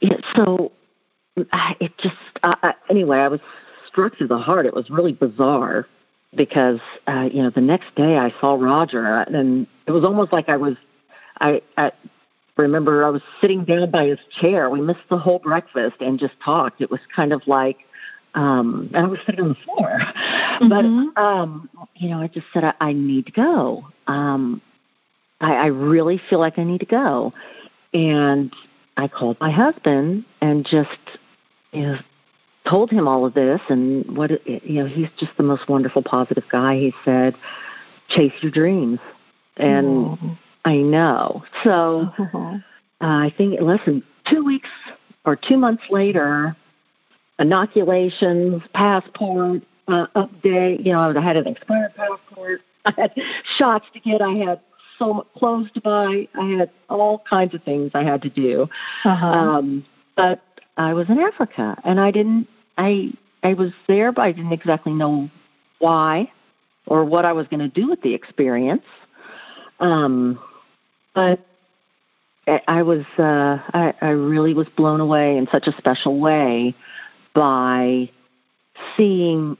yeah, 0.00 0.16
so 0.34 0.72
I- 1.52 1.76
it 1.80 1.96
just 1.98 2.16
uh, 2.42 2.54
uh, 2.62 2.72
anyway. 2.88 3.18
I 3.18 3.28
was 3.28 3.40
struck 3.86 4.16
through 4.16 4.28
the 4.28 4.38
heart. 4.38 4.66
It 4.66 4.74
was 4.74 4.90
really 4.90 5.12
bizarre 5.12 5.86
because 6.34 6.80
uh, 7.06 7.28
you 7.32 7.42
know 7.42 7.50
the 7.50 7.60
next 7.60 7.94
day 7.94 8.18
I 8.18 8.32
saw 8.40 8.54
Roger, 8.54 9.04
and 9.04 9.66
it 9.86 9.92
was 9.92 10.04
almost 10.04 10.32
like 10.32 10.48
I 10.48 10.56
was. 10.56 10.76
I, 11.40 11.62
I 11.78 11.92
remember 12.62 13.04
I 13.04 13.10
was 13.10 13.22
sitting 13.40 13.64
down 13.64 13.90
by 13.90 14.06
his 14.06 14.18
chair. 14.40 14.70
We 14.70 14.80
missed 14.80 15.08
the 15.08 15.18
whole 15.18 15.38
breakfast 15.38 15.96
and 16.00 16.18
just 16.18 16.34
talked. 16.44 16.80
It 16.80 16.90
was 16.90 17.00
kind 17.14 17.32
of 17.32 17.42
like, 17.46 17.78
um, 18.34 18.90
and 18.94 19.06
I 19.06 19.08
was 19.08 19.18
sitting 19.26 19.40
on 19.40 19.48
the 19.48 19.54
floor, 19.56 20.00
Mhm. 20.60 21.12
but 21.16 21.22
um, 21.22 21.68
you 21.96 22.08
know, 22.10 22.20
I 22.20 22.28
just 22.28 22.46
said 22.52 22.64
I, 22.64 22.74
I 22.80 22.92
need 22.92 23.26
to 23.26 23.32
go. 23.32 23.86
Um, 24.06 24.60
I, 25.40 25.54
I 25.54 25.66
really 25.66 26.20
feel 26.28 26.38
like 26.38 26.58
I 26.58 26.64
need 26.64 26.80
to 26.80 26.86
go, 26.86 27.32
and 27.92 28.54
I 28.96 29.08
called 29.08 29.38
my 29.40 29.50
husband 29.50 30.24
and 30.40 30.64
just 30.64 30.98
you 31.72 31.82
know 31.82 31.98
told 32.68 32.90
him 32.90 33.08
all 33.08 33.24
of 33.24 33.34
this 33.34 33.60
and 33.68 34.16
what 34.16 34.30
you 34.46 34.82
know 34.82 34.86
he's 34.86 35.08
just 35.18 35.32
the 35.36 35.42
most 35.42 35.68
wonderful 35.68 36.02
positive 36.02 36.44
guy. 36.50 36.76
He 36.76 36.94
said, 37.04 37.34
"Chase 38.08 38.32
your 38.42 38.52
dreams," 38.52 39.00
and 39.56 40.18
I 40.64 40.76
know. 40.76 41.44
So 41.64 42.10
uh, 42.18 42.60
I 43.00 43.32
think 43.36 43.60
less 43.60 43.80
than 43.84 44.02
two 44.28 44.44
weeks 44.44 44.68
or 45.24 45.36
two 45.36 45.56
months 45.56 45.84
later, 45.90 46.56
inoculations, 47.38 48.62
passport 48.74 49.62
uh, 49.88 50.06
update. 50.14 50.84
You 50.84 50.92
know, 50.92 51.12
I 51.16 51.20
had 51.20 51.36
an 51.36 51.46
expired 51.46 51.94
passport. 51.94 52.62
I 52.84 52.94
had 52.96 53.12
shots 53.58 53.86
to 53.94 54.00
get. 54.00 54.22
I 54.22 54.32
had 54.32 54.60
so 54.98 55.14
much 55.14 55.26
clothes 55.36 55.70
to 55.74 55.80
buy. 55.80 56.28
I 56.34 56.46
had 56.58 56.70
all 56.88 57.22
kinds 57.28 57.54
of 57.54 57.62
things 57.62 57.90
I 57.94 58.04
had 58.04 58.22
to 58.22 58.30
do. 58.30 58.68
Uh-huh. 59.04 59.26
Um, 59.26 59.84
but 60.16 60.42
I 60.76 60.94
was 60.94 61.08
in 61.08 61.18
Africa, 61.18 61.76
and 61.84 62.00
I 62.00 62.10
didn't. 62.10 62.46
I 62.78 63.12
I 63.42 63.54
was 63.54 63.72
there, 63.88 64.12
but 64.12 64.22
I 64.22 64.32
didn't 64.32 64.52
exactly 64.52 64.92
know 64.92 65.30
why 65.78 66.30
or 66.86 67.04
what 67.04 67.24
I 67.24 67.32
was 67.32 67.46
going 67.48 67.60
to 67.60 67.68
do 67.68 67.88
with 67.88 68.02
the 68.02 68.14
experience. 68.14 68.84
Um, 69.78 70.38
but 71.14 71.40
I, 72.66 72.82
was. 72.82 73.04
Uh, 73.18 73.58
I, 73.72 73.94
I 74.00 74.08
really 74.08 74.54
was 74.54 74.68
blown 74.76 75.00
away 75.00 75.36
in 75.36 75.46
such 75.52 75.66
a 75.66 75.72
special 75.76 76.18
way 76.18 76.74
by 77.34 78.10
seeing, 78.96 79.56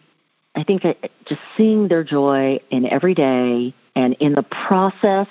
I 0.54 0.64
think 0.64 0.84
I, 0.84 0.96
just 1.26 1.40
seeing 1.56 1.88
their 1.88 2.04
joy 2.04 2.60
in 2.70 2.86
every 2.86 3.14
day 3.14 3.74
and 3.94 4.14
in 4.14 4.34
the 4.34 4.42
process 4.42 5.28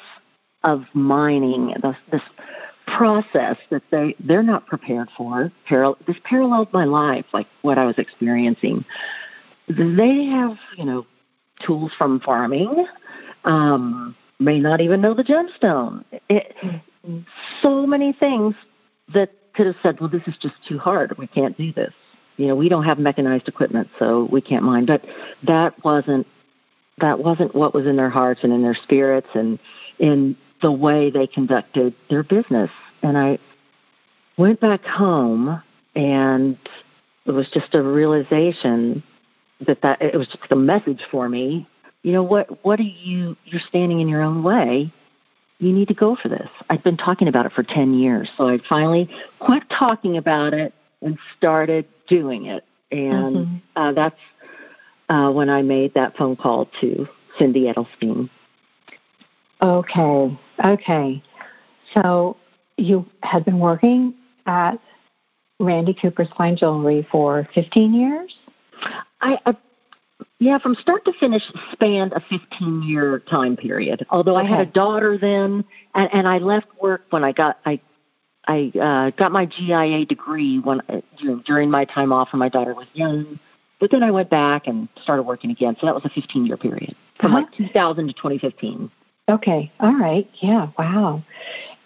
of 0.63 0.83
mining, 0.93 1.73
this, 1.81 1.95
this 2.11 2.21
process 2.85 3.57
that 3.69 3.83
they, 3.91 4.15
they're 4.19 4.43
not 4.43 4.65
prepared 4.65 5.09
for. 5.15 5.51
this 5.69 6.17
paralleled 6.23 6.71
my 6.73 6.85
life, 6.85 7.25
like 7.33 7.47
what 7.61 7.77
I 7.77 7.85
was 7.85 7.97
experiencing. 7.97 8.85
They 9.67 10.25
have, 10.25 10.57
you 10.77 10.85
know, 10.85 11.05
tools 11.65 11.91
from 11.97 12.19
farming, 12.19 12.87
um, 13.45 14.15
may 14.39 14.59
not 14.59 14.81
even 14.81 15.01
know 15.01 15.13
the 15.13 15.23
gemstone. 15.23 16.03
It, 16.29 16.55
so 17.61 17.85
many 17.85 18.13
things 18.13 18.55
that 19.13 19.31
could 19.53 19.65
have 19.65 19.75
said, 19.81 19.99
well, 19.99 20.09
this 20.09 20.21
is 20.27 20.37
just 20.41 20.55
too 20.67 20.77
hard. 20.77 21.17
We 21.17 21.27
can't 21.27 21.57
do 21.57 21.73
this. 21.73 21.93
You 22.37 22.47
know, 22.47 22.55
we 22.55 22.69
don't 22.69 22.85
have 22.85 22.99
mechanized 22.99 23.47
equipment, 23.47 23.89
so 23.99 24.29
we 24.31 24.39
can't 24.41 24.63
mine. 24.63 24.85
But 24.85 25.03
that 25.45 25.83
wasn't 25.83 26.25
that 27.01 27.19
wasn't 27.19 27.55
what 27.55 27.73
was 27.73 27.85
in 27.85 27.95
their 27.95 28.09
hearts 28.09 28.41
and 28.43 28.51
in 28.51 28.61
their 28.61 28.75
spirits 28.75 29.27
and 29.33 29.57
in 29.99 30.35
the 30.61 30.71
way 30.71 31.09
they 31.09 31.27
conducted 31.27 31.95
their 32.09 32.23
business. 32.23 32.69
And 33.01 33.17
I 33.17 33.39
went 34.37 34.59
back 34.59 34.83
home 34.83 35.61
and 35.95 36.57
it 37.25 37.31
was 37.31 37.49
just 37.49 37.73
a 37.73 37.81
realization 37.81 39.01
that 39.65 39.81
that 39.81 40.01
it 40.01 40.17
was 40.17 40.27
just 40.27 40.51
a 40.51 40.55
message 40.55 41.01
for 41.09 41.29
me. 41.29 41.67
You 42.03 42.13
know 42.13 42.23
what 42.23 42.63
what 42.63 42.79
are 42.79 42.83
you 42.83 43.35
you're 43.45 43.61
standing 43.67 43.99
in 43.99 44.07
your 44.07 44.21
own 44.21 44.43
way. 44.43 44.91
You 45.59 45.73
need 45.73 45.89
to 45.89 45.93
go 45.93 46.15
for 46.15 46.29
this. 46.29 46.49
I've 46.69 46.83
been 46.83 46.95
talking 46.95 47.27
about 47.27 47.45
it 47.45 47.51
for 47.51 47.63
10 47.63 47.93
years. 47.93 48.29
So 48.37 48.47
I 48.47 48.59
finally 48.69 49.09
quit 49.39 49.63
talking 49.69 50.15
about 50.15 50.53
it 50.53 50.73
and 51.01 51.17
started 51.37 51.85
doing 52.07 52.45
it. 52.45 52.63
And 52.91 53.35
mm-hmm. 53.35 53.55
uh, 53.75 53.91
that's 53.91 54.19
uh, 55.09 55.29
when 55.31 55.49
I 55.49 55.61
made 55.61 55.93
that 55.95 56.15
phone 56.15 56.37
call 56.37 56.69
to 56.79 57.09
Cindy 57.37 57.63
Edelstein. 57.63 58.29
Okay. 59.61 60.39
Okay. 60.63 61.21
So 61.93 62.37
you 62.77 63.05
had 63.21 63.43
been 63.43 63.59
working 63.59 64.13
at 64.45 64.79
Randy 65.59 65.93
Cooper's 65.93 66.29
Fine 66.37 66.57
Jewelry 66.57 67.05
for 67.11 67.47
15 67.53 67.93
years? 67.93 68.35
I, 69.21 69.37
yeah, 70.39 70.57
from 70.57 70.75
start 70.75 71.03
to 71.05 71.13
finish 71.19 71.43
spanned 71.71 72.13
a 72.13 72.21
15 72.21 72.83
year 72.83 73.19
time 73.19 73.57
period. 73.57 74.05
Although 74.09 74.37
okay. 74.37 74.47
I 74.47 74.49
had 74.49 74.67
a 74.67 74.71
daughter 74.71 75.17
then, 75.17 75.65
and, 75.93 76.09
and 76.13 76.27
I 76.27 76.37
left 76.37 76.67
work 76.81 77.05
when 77.09 77.23
I 77.23 77.33
got 77.33 77.59
I 77.65 77.81
I 78.47 78.71
uh, 78.79 79.11
got 79.11 79.31
my 79.31 79.45
GIA 79.45 80.05
degree 80.05 80.59
when 80.59 80.81
you 81.17 81.27
know, 81.27 81.41
during 81.45 81.69
my 81.69 81.85
time 81.85 82.13
off 82.13 82.29
when 82.31 82.39
my 82.39 82.49
daughter 82.49 82.73
was 82.73 82.87
young. 82.93 83.39
But 83.79 83.91
then 83.91 84.01
I 84.01 84.11
went 84.11 84.29
back 84.29 84.67
and 84.67 84.87
started 85.01 85.23
working 85.23 85.51
again. 85.51 85.75
So 85.79 85.85
that 85.85 85.95
was 85.95 86.03
a 86.05 86.09
15 86.09 86.45
year 86.45 86.57
period 86.57 86.95
from 87.19 87.33
uh-huh. 87.33 87.45
like 87.45 87.53
2000 87.53 88.07
to 88.07 88.13
2015. 88.13 88.91
Okay. 89.29 89.71
All 89.79 89.93
right. 89.93 90.27
Yeah. 90.41 90.69
Wow. 90.77 91.23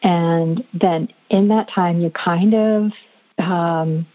And 0.02 0.64
then 0.74 1.10
in 1.30 1.50
that 1.50 1.70
time, 1.70 2.00
you 2.00 2.10
kind 2.12 2.54
of, 2.54 2.92
um, 3.40 4.06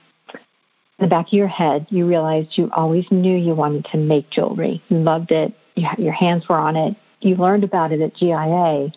in 0.99 1.05
the 1.05 1.09
back 1.09 1.29
of 1.29 1.33
your 1.33 1.49
head, 1.49 1.87
you 1.91 2.07
realized 2.07 2.59
you 2.59 2.71
always 2.73 3.07
knew 3.11 3.37
you 3.37 3.55
wanted 3.55 3.85
to 3.93 3.99
make 3.99 4.31
jewelry. 4.31 4.83
You 4.89 4.99
loved 4.99 5.31
it. 5.31 5.55
You, 5.77 5.89
your 5.97 6.13
hands 6.13 6.49
were 6.49 6.59
on 6.59 6.77
it. 6.77 6.97
You 7.21 7.37
learned 7.37 7.65
about 7.65 7.93
it 7.93 8.01
at 8.01 8.15
GIA, 8.15 8.93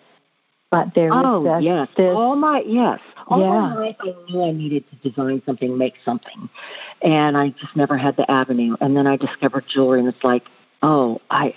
but 0.71 0.93
there 0.95 1.09
was 1.09 1.23
oh 1.25 1.43
this, 1.43 1.63
yes, 1.63 1.87
this, 1.97 2.13
all 2.15 2.35
my 2.35 2.63
yes, 2.65 2.99
all 3.27 3.39
yeah. 3.39 3.47
my 3.47 3.75
life 3.75 3.95
I 3.99 4.13
knew 4.29 4.43
I 4.43 4.51
needed 4.51 4.85
to 4.89 5.09
design 5.09 5.41
something, 5.45 5.77
make 5.77 5.95
something, 6.05 6.49
and 7.01 7.35
I 7.35 7.49
just 7.49 7.75
never 7.75 7.97
had 7.97 8.15
the 8.17 8.29
avenue. 8.29 8.75
And 8.79 8.95
then 8.95 9.05
I 9.07 9.17
discovered 9.17 9.65
jewelry, 9.67 9.99
and 9.99 10.07
it's 10.07 10.23
like, 10.23 10.43
oh, 10.83 11.19
I 11.29 11.55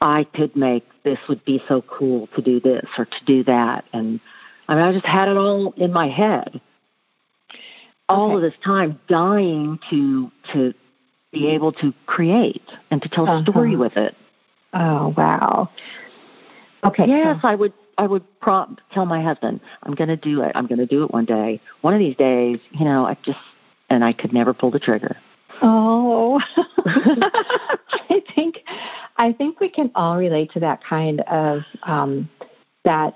I 0.00 0.24
could 0.24 0.54
make 0.54 0.84
this 1.02 1.18
would 1.28 1.44
be 1.44 1.62
so 1.66 1.82
cool 1.82 2.28
to 2.36 2.42
do 2.42 2.60
this 2.60 2.86
or 2.98 3.06
to 3.06 3.24
do 3.26 3.44
that. 3.44 3.86
And 3.92 4.20
I 4.68 4.74
mean, 4.74 4.84
I 4.84 4.92
just 4.92 5.06
had 5.06 5.28
it 5.28 5.36
all 5.36 5.72
in 5.76 5.92
my 5.92 6.08
head. 6.08 6.60
All 8.08 8.26
okay. 8.26 8.36
of 8.36 8.42
this 8.42 8.60
time 8.62 9.00
dying 9.08 9.78
to 9.90 10.30
to 10.52 10.74
be 11.32 11.48
able 11.48 11.72
to 11.72 11.92
create 12.06 12.70
and 12.90 13.02
to 13.02 13.08
tell 13.08 13.26
a 13.26 13.38
uh-huh. 13.38 13.50
story 13.50 13.76
with 13.76 13.96
it. 13.96 14.14
Oh 14.72 15.14
wow. 15.16 15.70
Okay. 16.84 17.06
Yes, 17.06 17.38
so. 17.40 17.48
I 17.48 17.54
would 17.54 17.72
I 17.96 18.06
would 18.06 18.24
prompt 18.40 18.82
tell 18.92 19.06
my 19.06 19.22
husband, 19.22 19.60
I'm 19.82 19.94
gonna 19.94 20.16
do 20.16 20.42
it. 20.42 20.52
I'm 20.54 20.66
gonna 20.66 20.86
do 20.86 21.04
it 21.04 21.12
one 21.12 21.24
day. 21.24 21.60
One 21.80 21.94
of 21.94 22.00
these 22.00 22.16
days, 22.16 22.58
you 22.72 22.84
know, 22.84 23.06
I 23.06 23.16
just 23.24 23.38
and 23.90 24.04
I 24.04 24.12
could 24.12 24.32
never 24.32 24.52
pull 24.52 24.70
the 24.70 24.78
trigger. 24.78 25.16
Oh, 25.62 26.40
I 26.86 28.22
think 28.34 28.60
I 29.16 29.32
think 29.32 29.60
we 29.60 29.68
can 29.68 29.90
all 29.94 30.16
relate 30.16 30.52
to 30.52 30.60
that 30.60 30.82
kind 30.84 31.20
of 31.22 31.62
um, 31.84 32.28
that 32.84 33.14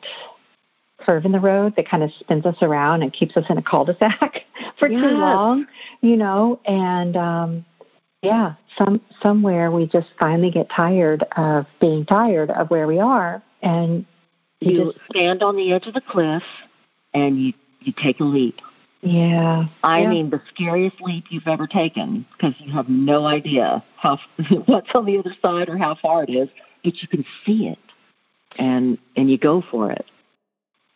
curve 1.08 1.24
in 1.24 1.32
the 1.32 1.40
road 1.40 1.74
that 1.76 1.88
kind 1.88 2.02
of 2.02 2.10
spins 2.20 2.44
us 2.44 2.56
around 2.60 3.02
and 3.02 3.12
keeps 3.12 3.36
us 3.36 3.44
in 3.48 3.58
a 3.58 3.62
cul-de-sac 3.62 4.42
for 4.78 4.88
yes. 4.88 5.00
too 5.00 5.16
long, 5.16 5.66
you 6.00 6.16
know. 6.16 6.60
And 6.64 7.16
um, 7.16 7.64
yeah, 8.22 8.54
some 8.76 9.00
somewhere 9.22 9.70
we 9.70 9.86
just 9.86 10.08
finally 10.18 10.50
get 10.50 10.68
tired 10.68 11.24
of 11.36 11.66
being 11.80 12.04
tired 12.04 12.50
of 12.50 12.70
where 12.70 12.86
we 12.86 12.98
are, 12.98 13.42
and 13.62 14.04
you, 14.60 14.72
you 14.72 14.84
just 14.92 14.98
stand 15.10 15.42
on 15.42 15.56
the 15.56 15.72
edge 15.72 15.86
of 15.86 15.94
the 15.94 16.02
cliff 16.02 16.42
and 17.14 17.40
you 17.40 17.52
you 17.80 17.92
take 17.96 18.20
a 18.20 18.24
leap 18.24 18.60
yeah. 19.00 19.66
I 19.82 20.00
yeah. 20.00 20.08
mean, 20.08 20.30
the 20.30 20.40
scariest 20.52 21.00
leap 21.00 21.26
you've 21.30 21.46
ever 21.46 21.66
taken 21.66 22.26
because 22.32 22.54
you 22.58 22.72
have 22.72 22.88
no 22.88 23.26
idea 23.26 23.84
how 23.96 24.18
what's 24.66 24.88
on 24.94 25.06
the 25.06 25.18
other 25.18 25.34
side 25.40 25.68
or 25.68 25.78
how 25.78 25.96
far 26.00 26.24
it 26.24 26.30
is, 26.30 26.48
but 26.82 26.96
you 26.96 27.08
can 27.08 27.24
see 27.44 27.68
it, 27.68 27.78
and 28.58 28.98
and 29.16 29.30
you 29.30 29.38
go 29.38 29.62
for 29.70 29.92
it. 29.92 30.06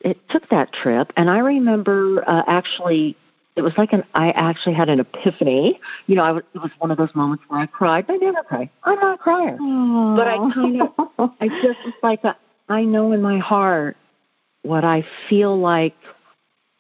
It 0.05 0.19
took 0.29 0.49
that 0.51 0.73
trip, 0.73 1.13
and 1.17 1.31
I 1.31 1.39
remember 1.39 2.25
uh, 2.29 2.43
actually. 2.47 3.17
It 3.55 3.61
was 3.61 3.75
like 3.77 3.93
an. 3.93 4.03
I 4.15 4.31
actually 4.31 4.75
had 4.75 4.89
an 4.89 4.99
epiphany. 4.99 5.79
You 6.07 6.17
know, 6.17 6.23
I 6.23 6.33
was, 6.33 6.43
it 6.55 6.59
was 6.59 6.71
one 6.79 6.91
of 6.91 6.97
those 6.97 7.15
moments 7.15 7.45
where 7.49 7.61
I 7.61 7.67
cried. 7.67 8.07
I 8.09 8.17
never 8.17 8.43
cry. 8.45 8.71
I'm 8.85 8.99
not 8.99 9.17
a 9.17 9.19
crier, 9.19 9.59
Aww. 9.59 10.17
but 10.17 10.27
I 10.27 10.37
kind 10.55 10.81
of. 10.81 11.31
I 11.39 11.49
just 11.49 11.79
was 11.85 11.93
like, 12.03 12.25
a, 12.25 12.35
I 12.71 12.85
know 12.85 13.13
in 13.13 13.21
my 13.21 13.39
heart 13.39 13.99
what 14.63 14.85
I 14.85 15.05
feel 15.29 15.59
like 15.59 15.95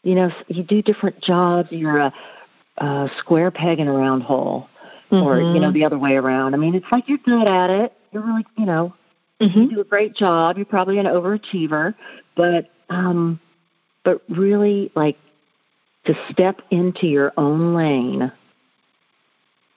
you 0.02 0.14
know, 0.14 0.30
you 0.48 0.62
do 0.62 0.82
different 0.82 1.20
jobs. 1.20 1.70
You're 1.70 1.98
a, 1.98 2.12
a 2.78 3.10
square 3.18 3.50
peg 3.50 3.78
in 3.78 3.88
a 3.88 3.92
round 3.92 4.22
hole, 4.22 4.68
mm-hmm. 5.10 5.24
or 5.24 5.40
you 5.40 5.60
know, 5.60 5.68
mm-hmm. 5.68 5.74
the 5.74 5.84
other 5.84 5.98
way 5.98 6.16
around. 6.16 6.54
I 6.54 6.58
mean, 6.58 6.74
it's 6.74 6.86
like 6.90 7.08
you're 7.08 7.18
good 7.18 7.46
at 7.46 7.70
it. 7.70 7.92
You're 8.10 8.22
really, 8.22 8.44
you 8.58 8.66
know, 8.66 8.94
mm-hmm. 9.40 9.60
you 9.60 9.70
do 9.70 9.80
a 9.80 9.84
great 9.84 10.14
job. 10.14 10.56
You're 10.56 10.66
probably 10.66 10.98
an 10.98 11.06
overachiever, 11.06 11.94
but 12.36 12.70
um, 12.92 13.40
but 14.04 14.22
really, 14.28 14.90
like 14.94 15.18
to 16.06 16.14
step 16.30 16.60
into 16.70 17.06
your 17.06 17.32
own 17.36 17.74
lane, 17.74 18.32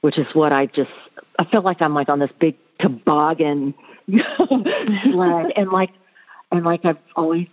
which 0.01 0.17
is 0.17 0.27
what 0.33 0.51
I 0.51 0.65
just. 0.67 0.91
I 1.37 1.45
feel 1.45 1.61
like 1.61 1.81
I'm 1.81 1.93
like 1.93 2.09
on 2.09 2.19
this 2.19 2.31
big 2.39 2.55
toboggan 2.79 3.73
sled, 4.07 5.53
and 5.55 5.69
like 5.71 5.91
and 6.51 6.65
like 6.65 6.85
I've 6.85 6.97
always 7.15 7.47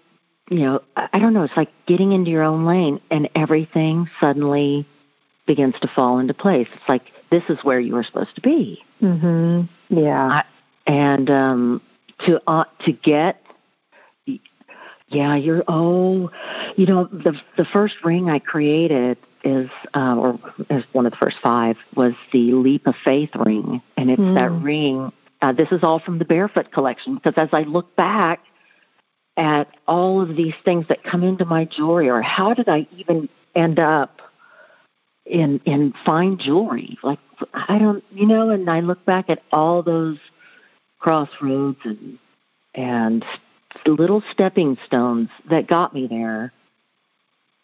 you 0.50 0.58
know, 0.58 0.82
I 0.96 1.18
don't 1.18 1.32
know, 1.32 1.44
it's 1.44 1.56
like 1.56 1.70
getting 1.86 2.12
into 2.12 2.30
your 2.30 2.42
own 2.42 2.66
lane 2.66 3.00
and 3.10 3.28
everything 3.34 4.08
suddenly 4.20 4.86
begins 5.46 5.74
to 5.80 5.88
fall 5.88 6.18
into 6.18 6.34
place. 6.34 6.68
It's 6.74 6.88
like 6.88 7.02
this 7.30 7.42
is 7.48 7.58
where 7.62 7.80
you 7.80 7.94
were 7.94 8.02
supposed 8.02 8.34
to 8.34 8.40
be. 8.42 8.82
Mhm. 9.00 9.68
Yeah. 9.88 10.26
I, 10.26 10.44
and 10.86 11.30
um 11.30 11.82
to 12.26 12.40
uh, 12.46 12.64
to 12.84 12.92
get 12.92 13.41
yeah, 15.12 15.36
you're 15.36 15.64
oh, 15.68 16.30
you 16.76 16.86
know, 16.86 17.04
the 17.04 17.38
the 17.56 17.64
first 17.64 17.96
ring 18.04 18.30
I 18.30 18.38
created 18.38 19.18
is 19.44 19.70
uh, 19.94 20.16
or 20.16 20.38
is 20.70 20.84
one 20.92 21.06
of 21.06 21.12
the 21.12 21.18
first 21.18 21.36
five 21.42 21.76
was 21.96 22.14
the 22.32 22.52
leap 22.52 22.86
of 22.86 22.94
faith 23.04 23.30
ring 23.34 23.82
and 23.96 24.10
it's 24.10 24.20
mm. 24.20 24.34
that 24.34 24.50
ring 24.50 25.12
uh, 25.40 25.52
this 25.52 25.72
is 25.72 25.82
all 25.82 25.98
from 25.98 26.18
the 26.18 26.24
barefoot 26.24 26.70
collection 26.70 27.16
because 27.16 27.34
as 27.36 27.48
I 27.52 27.62
look 27.62 27.96
back 27.96 28.40
at 29.36 29.68
all 29.88 30.20
of 30.20 30.36
these 30.36 30.54
things 30.64 30.86
that 30.88 31.02
come 31.02 31.22
into 31.22 31.44
my 31.44 31.64
jewelry 31.64 32.08
or 32.08 32.22
how 32.22 32.54
did 32.54 32.68
I 32.68 32.86
even 32.96 33.28
end 33.54 33.78
up 33.78 34.20
in 35.26 35.60
in 35.64 35.92
fine 36.04 36.38
jewelry 36.38 36.98
like 37.02 37.18
I 37.52 37.78
don't 37.78 38.04
you 38.12 38.26
know 38.26 38.50
and 38.50 38.68
I 38.70 38.80
look 38.80 39.04
back 39.04 39.28
at 39.28 39.42
all 39.52 39.82
those 39.82 40.18
crossroads 40.98 41.78
and 41.84 42.18
and 42.74 43.24
little 43.86 44.22
stepping 44.32 44.76
stones 44.86 45.28
that 45.50 45.66
got 45.66 45.94
me 45.94 46.06
there 46.06 46.52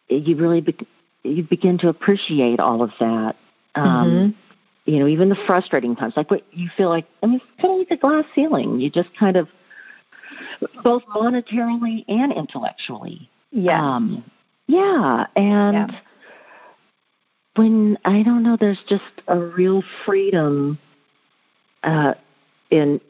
you 0.08 0.36
really 0.36 0.60
be, 0.60 0.76
you 1.22 1.42
begin 1.42 1.78
to 1.78 1.88
appreciate 1.88 2.60
all 2.60 2.82
of 2.82 2.90
that 2.98 3.36
um 3.74 4.34
mm-hmm. 4.34 4.90
you 4.90 4.98
know 4.98 5.06
even 5.06 5.28
the 5.28 5.38
frustrating 5.46 5.94
times 5.94 6.14
like 6.16 6.30
what 6.30 6.42
you 6.52 6.68
feel 6.76 6.88
like 6.88 7.06
I 7.22 7.26
mean 7.26 7.36
it's 7.36 7.62
kind 7.62 7.74
of 7.74 7.78
like 7.78 7.90
a 7.90 8.00
glass 8.00 8.24
ceiling 8.34 8.80
you 8.80 8.90
just 8.90 9.10
kind 9.18 9.36
of 9.36 9.48
both 10.82 11.04
monetarily 11.06 12.04
and 12.08 12.32
intellectually. 12.32 13.28
Yeah. 13.50 13.80
Um, 13.80 14.24
yeah, 14.66 15.26
and 15.34 15.90
yeah. 15.90 16.00
when 17.56 17.98
I 18.04 18.22
don't 18.22 18.42
know, 18.42 18.56
there's 18.60 18.82
just 18.88 19.02
a 19.26 19.38
real 19.38 19.82
freedom 20.04 20.78
uh, 21.82 22.14
in 22.70 23.00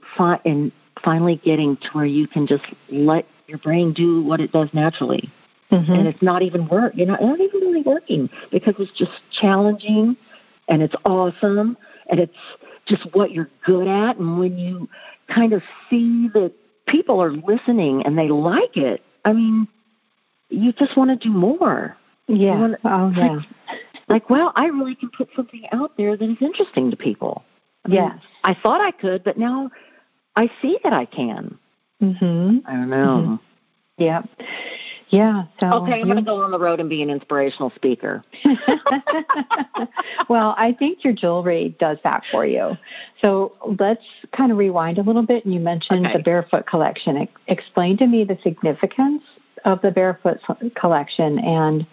in 0.44 0.72
finally 1.04 1.40
getting 1.44 1.76
to 1.76 1.88
where 1.92 2.06
you 2.06 2.26
can 2.26 2.46
just 2.46 2.64
let 2.90 3.26
your 3.46 3.58
brain 3.58 3.92
do 3.92 4.22
what 4.22 4.40
it 4.40 4.52
does 4.52 4.68
naturally, 4.72 5.30
mm-hmm. 5.70 5.92
and 5.92 6.06
it's 6.06 6.22
not 6.22 6.42
even 6.42 6.68
work. 6.68 6.92
You 6.94 7.06
know, 7.06 7.14
it's 7.14 7.22
not 7.22 7.40
even 7.40 7.60
really 7.60 7.82
working 7.82 8.28
because 8.50 8.74
it's 8.78 8.92
just 8.92 9.12
challenging, 9.30 10.16
and 10.68 10.82
it's 10.82 10.94
awesome, 11.04 11.76
and 12.10 12.20
it's 12.20 12.36
just 12.86 13.02
what 13.14 13.32
you're 13.32 13.50
good 13.64 13.86
at. 13.86 14.16
And 14.18 14.38
when 14.38 14.58
you 14.58 14.88
kind 15.34 15.52
of 15.52 15.62
see 15.90 16.28
that 16.34 16.52
people 16.86 17.20
are 17.22 17.30
listening 17.30 18.04
and 18.04 18.18
they 18.18 18.28
like 18.28 18.76
it, 18.76 19.02
I 19.24 19.32
mean, 19.32 19.68
you 20.48 20.72
just 20.72 20.96
want 20.96 21.10
to 21.10 21.16
do 21.16 21.32
more. 21.32 21.96
Yeah. 22.26 22.58
Wanna, 22.58 22.78
oh, 22.84 23.12
yeah. 23.16 23.28
Like, 23.28 23.46
like, 24.08 24.30
well, 24.30 24.52
I 24.56 24.66
really 24.66 24.94
can 24.94 25.10
put 25.10 25.28
something 25.36 25.66
out 25.72 25.96
there 25.96 26.16
that 26.16 26.30
is 26.30 26.38
interesting 26.40 26.90
to 26.90 26.96
people. 26.96 27.44
I 27.84 27.88
mean, 27.88 27.96
yes. 27.96 28.18
I 28.44 28.54
thought 28.54 28.80
I 28.80 28.90
could, 28.90 29.22
but 29.22 29.38
now 29.38 29.70
I 30.38 30.48
see 30.62 30.78
that 30.84 30.92
I 30.92 31.04
can. 31.04 31.58
Mm-hmm. 32.00 32.58
I 32.64 32.72
don't 32.72 32.90
know. 32.90 32.96
Mm-hmm. 32.96 33.34
Yeah. 34.02 34.22
Yeah. 35.08 35.44
So 35.58 35.66
okay, 35.66 36.00
I'm 36.00 36.04
going 36.04 36.16
to 36.16 36.22
go 36.22 36.42
on 36.42 36.52
the 36.52 36.58
road 36.60 36.78
and 36.78 36.88
be 36.88 37.02
an 37.02 37.10
inspirational 37.10 37.72
speaker. 37.74 38.22
well, 40.28 40.54
I 40.56 40.76
think 40.78 41.02
your 41.02 41.12
jewelry 41.12 41.74
does 41.80 41.98
that 42.04 42.22
for 42.30 42.46
you. 42.46 42.76
So 43.20 43.52
let's 43.80 44.04
kind 44.36 44.52
of 44.52 44.58
rewind 44.58 44.98
a 44.98 45.02
little 45.02 45.26
bit. 45.26 45.44
And 45.44 45.52
you 45.52 45.58
mentioned 45.58 46.06
okay. 46.06 46.18
the 46.18 46.22
barefoot 46.22 46.66
collection. 46.68 47.26
Explain 47.48 47.96
to 47.96 48.06
me 48.06 48.22
the 48.22 48.38
significance 48.42 49.24
of 49.64 49.80
the 49.82 49.90
barefoot 49.90 50.38
collection 50.76 51.40
and 51.40 51.84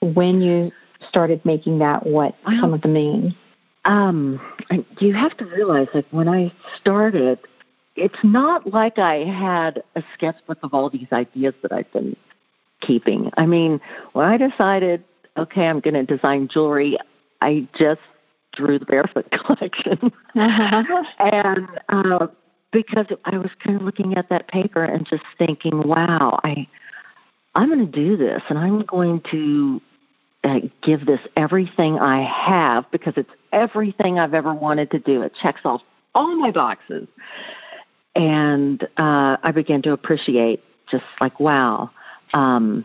when 0.00 0.42
you 0.42 0.70
started 1.08 1.42
making 1.46 1.78
that, 1.78 2.04
what 2.04 2.36
well, 2.46 2.60
some 2.60 2.74
of 2.74 2.82
the 2.82 2.88
mean. 2.88 3.34
Um, 3.88 4.38
you 5.00 5.14
have 5.14 5.36
to 5.38 5.46
realize 5.46 5.88
that 5.94 6.04
when 6.12 6.28
I 6.28 6.52
started, 6.78 7.38
it's 7.96 8.22
not 8.22 8.72
like 8.72 8.98
I 8.98 9.24
had 9.24 9.82
a 9.96 10.02
sketchbook 10.14 10.58
of 10.62 10.74
all 10.74 10.90
these 10.90 11.08
ideas 11.10 11.54
that 11.62 11.72
I've 11.72 11.90
been 11.92 12.14
keeping. 12.80 13.30
I 13.38 13.46
mean, 13.46 13.80
when 14.12 14.26
I 14.26 14.36
decided, 14.36 15.02
okay, 15.38 15.66
I'm 15.66 15.80
going 15.80 15.94
to 15.94 16.04
design 16.04 16.48
jewelry, 16.48 16.98
I 17.40 17.66
just 17.78 18.02
drew 18.52 18.78
the 18.78 18.84
barefoot 18.84 19.30
collection. 19.46 20.12
Uh-huh. 20.36 21.04
and 21.18 21.68
uh, 21.88 22.26
because 22.70 23.06
I 23.24 23.38
was 23.38 23.50
kind 23.64 23.76
of 23.76 23.82
looking 23.82 24.16
at 24.18 24.28
that 24.28 24.48
paper 24.48 24.84
and 24.84 25.06
just 25.06 25.24
thinking, 25.38 25.80
wow, 25.82 26.38
I 26.44 26.68
I'm 27.54 27.68
going 27.68 27.90
to 27.90 27.92
do 27.92 28.16
this 28.16 28.42
and 28.50 28.58
I'm 28.58 28.82
going 28.82 29.22
to 29.30 29.80
uh, 30.44 30.60
give 30.82 31.06
this 31.06 31.20
everything 31.36 31.98
I 31.98 32.22
have 32.22 32.90
because 32.90 33.14
it's 33.16 33.30
everything 33.52 34.18
I've 34.18 34.34
ever 34.34 34.54
wanted 34.54 34.90
to 34.92 34.98
do. 34.98 35.22
It 35.22 35.32
checks 35.40 35.60
off 35.64 35.82
all 36.14 36.36
my 36.36 36.50
boxes 36.50 37.08
and 38.18 38.82
uh, 38.96 39.36
I 39.42 39.52
began 39.54 39.80
to 39.82 39.92
appreciate 39.92 40.62
just 40.90 41.04
like 41.20 41.38
wow, 41.38 41.90
um, 42.34 42.84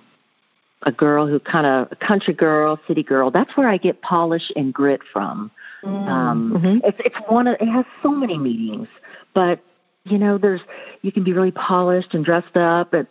a 0.84 0.92
girl 0.92 1.28
who 1.28 1.39
kind 1.39 1.66
of 1.66 1.92
a 1.92 1.96
country 1.96 2.34
girl, 2.34 2.80
city 2.88 3.04
girl. 3.04 3.32
That's 3.32 3.58
where 3.58 3.68
I 3.68 3.78
get 3.78 4.02
polish 4.02 4.52
and 4.56 4.74
grit 4.74 5.02
from. 5.12 5.52
Mm. 5.84 6.08
Um, 6.08 6.52
mm-hmm. 6.54 6.78
It's 6.86 7.00
it's 7.04 7.16
one 7.28 7.48
of 7.48 7.58
it 7.60 7.68
has 7.68 7.86
so 8.04 8.12
many 8.12 8.38
meanings, 8.38 8.88
but 9.34 9.60
you 10.06 10.20
know 10.20 10.38
there's 10.38 10.62
you 11.02 11.12
can 11.12 11.24
be 11.24 11.34
really 11.34 11.52
polished 11.52 12.13
and 12.13 12.24
dressed 12.24 12.56
up, 12.56 12.92
but 12.92 13.08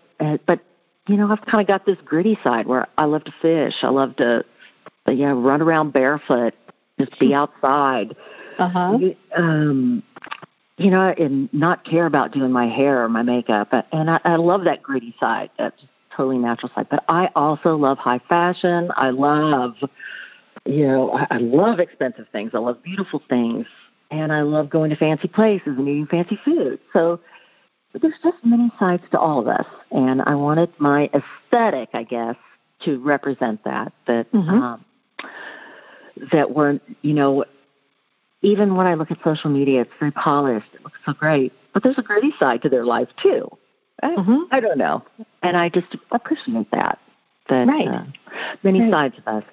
but 0.46 0.60
you 1.06 1.16
know 1.16 1.30
I've 1.30 1.44
kind 1.46 1.60
of 1.60 1.66
got 1.66 1.86
this 1.86 1.98
gritty 2.04 2.38
side 2.44 2.66
where 2.66 2.86
I 2.98 3.04
love 3.04 3.24
to 3.24 3.34
fish. 3.42 3.74
I 3.82 3.88
love 3.88 4.16
to 4.16 4.44
you 5.08 5.26
know 5.26 5.34
run 5.34 5.62
around 5.62 5.92
barefoot, 5.92 6.54
just 6.98 7.18
be 7.18 7.34
outside. 7.34 8.16
Uh 8.58 8.68
huh. 8.68 8.98
Um, 9.34 10.02
you 10.78 10.90
know, 10.90 11.14
and 11.16 11.52
not 11.52 11.84
care 11.84 12.06
about 12.06 12.32
doing 12.32 12.50
my 12.50 12.66
hair 12.66 13.04
or 13.04 13.08
my 13.08 13.22
makeup. 13.22 13.72
And 13.92 14.10
I, 14.10 14.20
I 14.24 14.36
love 14.36 14.64
that 14.64 14.82
gritty 14.82 15.14
side, 15.20 15.50
that 15.58 15.74
totally 16.14 16.38
natural 16.38 16.72
side. 16.74 16.88
But 16.88 17.04
I 17.08 17.30
also 17.36 17.76
love 17.76 17.98
high 17.98 18.20
fashion. 18.28 18.90
I 18.96 19.10
love, 19.10 19.76
you 20.64 20.86
know, 20.86 21.12
I, 21.12 21.26
I 21.30 21.38
love 21.38 21.78
expensive 21.78 22.26
things. 22.32 22.52
I 22.54 22.58
love 22.58 22.82
beautiful 22.82 23.22
things. 23.28 23.66
And 24.10 24.32
I 24.32 24.42
love 24.42 24.68
going 24.68 24.90
to 24.90 24.96
fancy 24.96 25.28
places 25.28 25.78
and 25.78 25.88
eating 25.88 26.06
fancy 26.06 26.38
food. 26.44 26.80
So 26.92 27.20
there's 28.00 28.14
just 28.22 28.38
many 28.44 28.70
sides 28.78 29.02
to 29.10 29.18
all 29.18 29.40
of 29.40 29.48
us. 29.48 29.66
And 29.90 30.22
I 30.22 30.34
wanted 30.34 30.70
my 30.78 31.10
aesthetic, 31.12 31.90
I 31.92 32.04
guess, 32.04 32.36
to 32.84 32.98
represent 33.00 33.64
that. 33.64 33.92
That, 34.06 34.32
mm-hmm. 34.32 34.50
um, 34.50 34.84
that 36.32 36.52
we're, 36.52 36.80
you 37.02 37.14
know, 37.14 37.44
even 38.42 38.74
when 38.76 38.86
I 38.86 38.94
look 38.94 39.10
at 39.10 39.18
social 39.22 39.50
media, 39.50 39.82
it's 39.82 39.90
very 39.98 40.10
polished. 40.10 40.68
It 40.74 40.82
looks 40.82 40.98
so 41.04 41.12
great. 41.12 41.52
But 41.74 41.82
there's 41.82 41.98
a 41.98 42.02
gritty 42.02 42.32
side 42.38 42.62
to 42.62 42.68
their 42.68 42.84
life, 42.84 43.08
too. 43.22 43.48
I, 44.02 44.16
mm-hmm. 44.16 44.40
I 44.50 44.60
don't 44.60 44.78
know. 44.78 45.04
And 45.42 45.56
I 45.56 45.68
just 45.68 45.96
appreciate 46.10 46.70
that. 46.72 46.98
That 47.48 47.66
right. 47.66 47.88
uh, 47.88 48.04
many 48.62 48.82
right. 48.82 48.90
sides 48.90 49.18
of 49.18 49.26
us. 49.26 49.44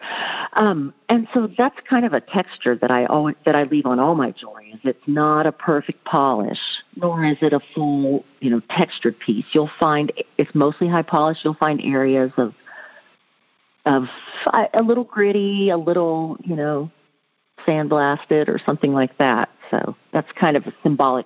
Um, 0.54 0.94
and 1.10 1.28
so 1.34 1.50
that's 1.58 1.76
kind 1.90 2.06
of 2.06 2.14
a 2.14 2.22
texture 2.22 2.76
that 2.76 2.92
I 2.92 3.06
always 3.06 3.36
that 3.46 3.56
I 3.56 3.64
leave 3.64 3.86
on 3.86 4.00
all 4.00 4.16
my 4.16 4.32
jewelry. 4.32 4.72
Is 4.74 4.80
it's 4.84 5.08
not 5.08 5.48
a 5.48 5.52
perfect 5.52 6.06
polish, 6.06 6.60
nor 6.96 7.26
is 7.26 7.38
it 7.42 7.52
a 7.52 7.60
full, 7.74 8.26
you 8.42 8.52
know, 8.52 8.62
textured 8.70 9.20
piece. 9.20 9.46
You'll 9.54 9.72
find 9.80 10.14
it's 10.38 10.54
mostly 10.54 10.88
high 10.88 11.02
polish. 11.02 11.40
You'll 11.44 11.56
find 11.56 11.82
areas 11.82 12.32
of 12.38 12.54
of 13.86 14.04
a 14.54 14.84
little 14.84 15.04
gritty, 15.04 15.70
a 15.70 15.78
little, 15.78 16.38
you 16.44 16.56
know, 16.56 16.92
sandblasted 17.66 18.48
or 18.48 18.60
something 18.66 18.94
like 18.94 19.18
that. 19.18 19.50
So 19.72 19.96
that's 20.12 20.32
kind 20.34 20.58
of 20.58 20.68
a 20.68 20.74
symbolic 20.84 21.26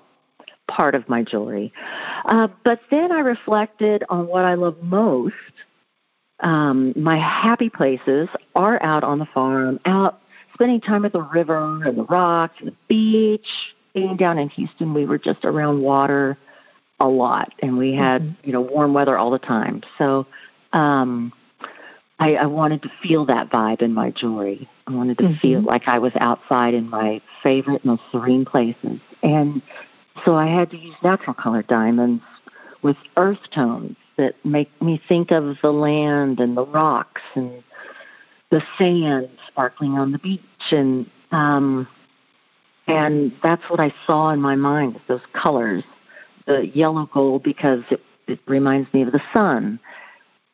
part 0.67 0.95
of 0.95 1.07
my 1.09 1.23
jewelry. 1.23 1.73
Uh, 2.25 2.47
but 2.63 2.79
then 2.89 3.11
I 3.11 3.19
reflected 3.19 4.03
on 4.09 4.27
what 4.27 4.45
I 4.45 4.53
love 4.53 4.81
most. 4.81 5.35
Um, 6.43 6.93
my 6.95 7.17
happy 7.17 7.69
places 7.69 8.27
are 8.55 8.81
out 8.83 9.03
on 9.03 9.17
the 9.17 9.25
farm, 9.25 9.79
out 9.85 10.21
spending 10.53 10.81
time 10.81 11.05
at 11.05 11.13
the 11.13 11.21
river 11.21 11.81
and 11.83 11.97
the 11.97 12.03
rocks 12.03 12.55
and 12.59 12.67
the 12.69 12.75
beach. 12.87 13.47
Being 13.93 14.17
down 14.17 14.37
in 14.37 14.49
Houston, 14.49 14.93
we 14.93 15.05
were 15.05 15.17
just 15.17 15.45
around 15.45 15.81
water 15.81 16.37
a 16.99 17.07
lot, 17.07 17.53
and 17.61 17.77
we 17.77 17.93
had 17.93 18.21
mm-hmm. 18.23 18.47
you 18.47 18.53
know 18.53 18.61
warm 18.61 18.93
weather 18.93 19.17
all 19.17 19.31
the 19.31 19.39
time. 19.39 19.83
So 19.97 20.25
um, 20.73 21.31
I, 22.19 22.35
I 22.35 22.45
wanted 22.45 22.81
to 22.83 22.91
feel 23.01 23.25
that 23.25 23.49
vibe 23.49 23.81
in 23.81 23.93
my 23.93 24.11
jewelry. 24.11 24.67
I 24.87 24.91
wanted 24.91 25.17
to 25.19 25.25
mm-hmm. 25.25 25.39
feel 25.39 25.61
like 25.61 25.87
I 25.87 25.99
was 25.99 26.13
outside 26.19 26.73
in 26.73 26.89
my 26.89 27.21
favorite, 27.41 27.85
most 27.85 28.01
serene 28.11 28.45
places. 28.45 28.99
And 29.21 29.61
so 30.25 30.35
I 30.35 30.47
had 30.47 30.71
to 30.71 30.77
use 30.77 30.95
natural 31.03 31.33
color 31.33 31.63
diamonds 31.63 32.23
with 32.81 32.97
earth 33.17 33.39
tones 33.53 33.95
that 34.17 34.35
make 34.45 34.69
me 34.81 35.01
think 35.07 35.31
of 35.31 35.57
the 35.61 35.71
land 35.71 36.39
and 36.39 36.55
the 36.55 36.65
rocks 36.65 37.21
and 37.35 37.63
the 38.51 38.61
sand 38.77 39.29
sparkling 39.47 39.97
on 39.97 40.11
the 40.11 40.19
beach 40.19 40.41
and 40.71 41.09
um 41.31 41.87
and 42.85 43.31
that's 43.41 43.63
what 43.69 43.79
I 43.79 43.93
saw 44.05 44.29
in 44.29 44.41
my 44.41 44.55
mind 44.55 44.99
those 45.07 45.21
colors 45.33 45.83
the 46.45 46.67
yellow 46.67 47.09
gold 47.13 47.43
because 47.43 47.83
it, 47.89 48.01
it 48.27 48.39
reminds 48.47 48.93
me 48.93 49.03
of 49.03 49.11
the 49.11 49.21
sun. 49.33 49.79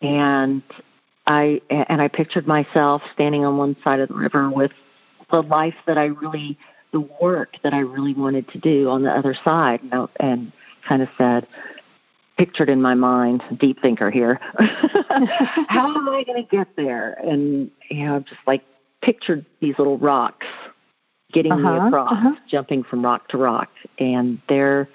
And 0.01 0.63
I 1.27 1.61
and 1.69 2.01
I 2.01 2.07
pictured 2.07 2.47
myself 2.47 3.01
standing 3.13 3.45
on 3.45 3.57
one 3.57 3.75
side 3.83 3.99
of 3.99 4.09
the 4.09 4.15
river 4.15 4.49
with 4.49 4.71
the 5.31 5.43
life 5.43 5.75
that 5.85 5.97
I 5.97 6.05
really, 6.05 6.57
the 6.91 7.01
work 7.01 7.57
that 7.63 7.73
I 7.73 7.79
really 7.79 8.13
wanted 8.13 8.47
to 8.49 8.57
do 8.57 8.89
on 8.89 9.03
the 9.03 9.11
other 9.11 9.35
side, 9.43 9.81
and, 9.91 10.07
and 10.19 10.51
kind 10.87 11.01
of 11.01 11.09
said, 11.17 11.47
pictured 12.39 12.69
in 12.69 12.81
my 12.81 12.95
mind, 12.95 13.43
deep 13.59 13.79
thinker 13.81 14.09
here, 14.09 14.39
how 15.67 15.95
am 15.95 16.09
I 16.09 16.23
going 16.23 16.43
to 16.43 16.49
get 16.49 16.75
there? 16.75 17.13
And 17.23 17.69
you 17.89 18.05
know, 18.05 18.19
just 18.21 18.41
like 18.47 18.63
pictured 19.01 19.45
these 19.59 19.77
little 19.77 19.99
rocks 19.99 20.47
getting 21.31 21.51
uh-huh, 21.51 21.81
me 21.81 21.87
across, 21.87 22.11
uh-huh. 22.11 22.35
jumping 22.47 22.83
from 22.83 23.03
rock 23.03 23.27
to 23.27 23.37
rock, 23.37 23.69
and 23.99 24.41
there 24.49 24.89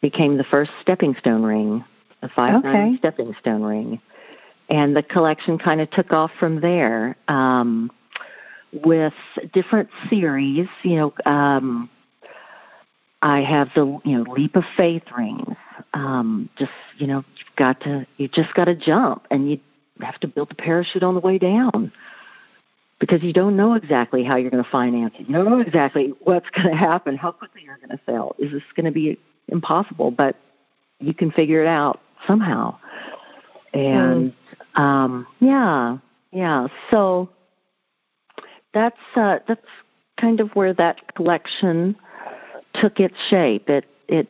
became 0.00 0.36
the 0.36 0.44
first 0.44 0.70
stepping 0.80 1.16
stone 1.16 1.42
ring, 1.42 1.84
a 2.22 2.28
five 2.28 2.64
okay. 2.64 2.94
stepping 2.98 3.34
stone 3.40 3.62
ring 3.62 4.00
and 4.68 4.96
the 4.96 5.02
collection 5.02 5.58
kind 5.58 5.80
of 5.80 5.90
took 5.90 6.12
off 6.12 6.30
from 6.38 6.60
there 6.60 7.16
um, 7.28 7.90
with 8.72 9.14
different 9.52 9.90
series. 10.08 10.68
You 10.82 10.96
know, 10.96 11.14
um, 11.26 11.90
I 13.22 13.40
have 13.42 13.70
the 13.74 14.00
you 14.04 14.18
know 14.18 14.32
leap 14.32 14.56
of 14.56 14.64
faith 14.76 15.04
rings. 15.16 15.56
Um, 15.94 16.50
just 16.58 16.72
you 16.98 17.06
know, 17.06 17.24
you've 17.36 17.56
got 17.56 17.80
to 17.82 18.06
you 18.16 18.28
just 18.28 18.52
got 18.54 18.66
to 18.66 18.74
jump, 18.74 19.26
and 19.30 19.50
you 19.50 19.60
have 20.00 20.18
to 20.20 20.28
build 20.28 20.50
the 20.50 20.54
parachute 20.54 21.02
on 21.02 21.14
the 21.14 21.20
way 21.20 21.38
down 21.38 21.92
because 22.98 23.22
you 23.22 23.32
don't 23.32 23.56
know 23.56 23.74
exactly 23.74 24.24
how 24.24 24.36
you're 24.36 24.50
going 24.50 24.62
to 24.62 24.70
finance 24.70 25.14
it. 25.18 25.28
You 25.28 25.34
don't 25.34 25.44
know 25.44 25.60
exactly 25.60 26.14
what's 26.24 26.48
going 26.50 26.68
to 26.70 26.76
happen, 26.76 27.16
how 27.16 27.32
quickly 27.32 27.62
you're 27.64 27.76
going 27.76 27.90
to 27.90 28.00
fail. 28.04 28.34
Is 28.38 28.52
this 28.52 28.62
going 28.74 28.86
to 28.86 28.92
be 28.92 29.18
impossible? 29.48 30.10
But 30.10 30.36
you 31.00 31.14
can 31.14 31.30
figure 31.30 31.62
it 31.62 31.66
out 31.66 32.00
somehow. 32.26 32.78
And 33.72 34.32
um, 34.76 35.26
yeah, 35.40 35.98
yeah. 36.32 36.68
So 36.90 37.28
that's 38.72 38.96
uh, 39.16 39.38
that's 39.46 39.66
kind 40.20 40.40
of 40.40 40.50
where 40.54 40.72
that 40.74 41.14
collection 41.14 41.96
took 42.74 43.00
its 43.00 43.16
shape. 43.28 43.68
It 43.68 43.84
it 44.08 44.28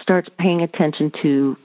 starts 0.00 0.28
paying 0.38 0.62
attention 0.62 1.12
to 1.22 1.56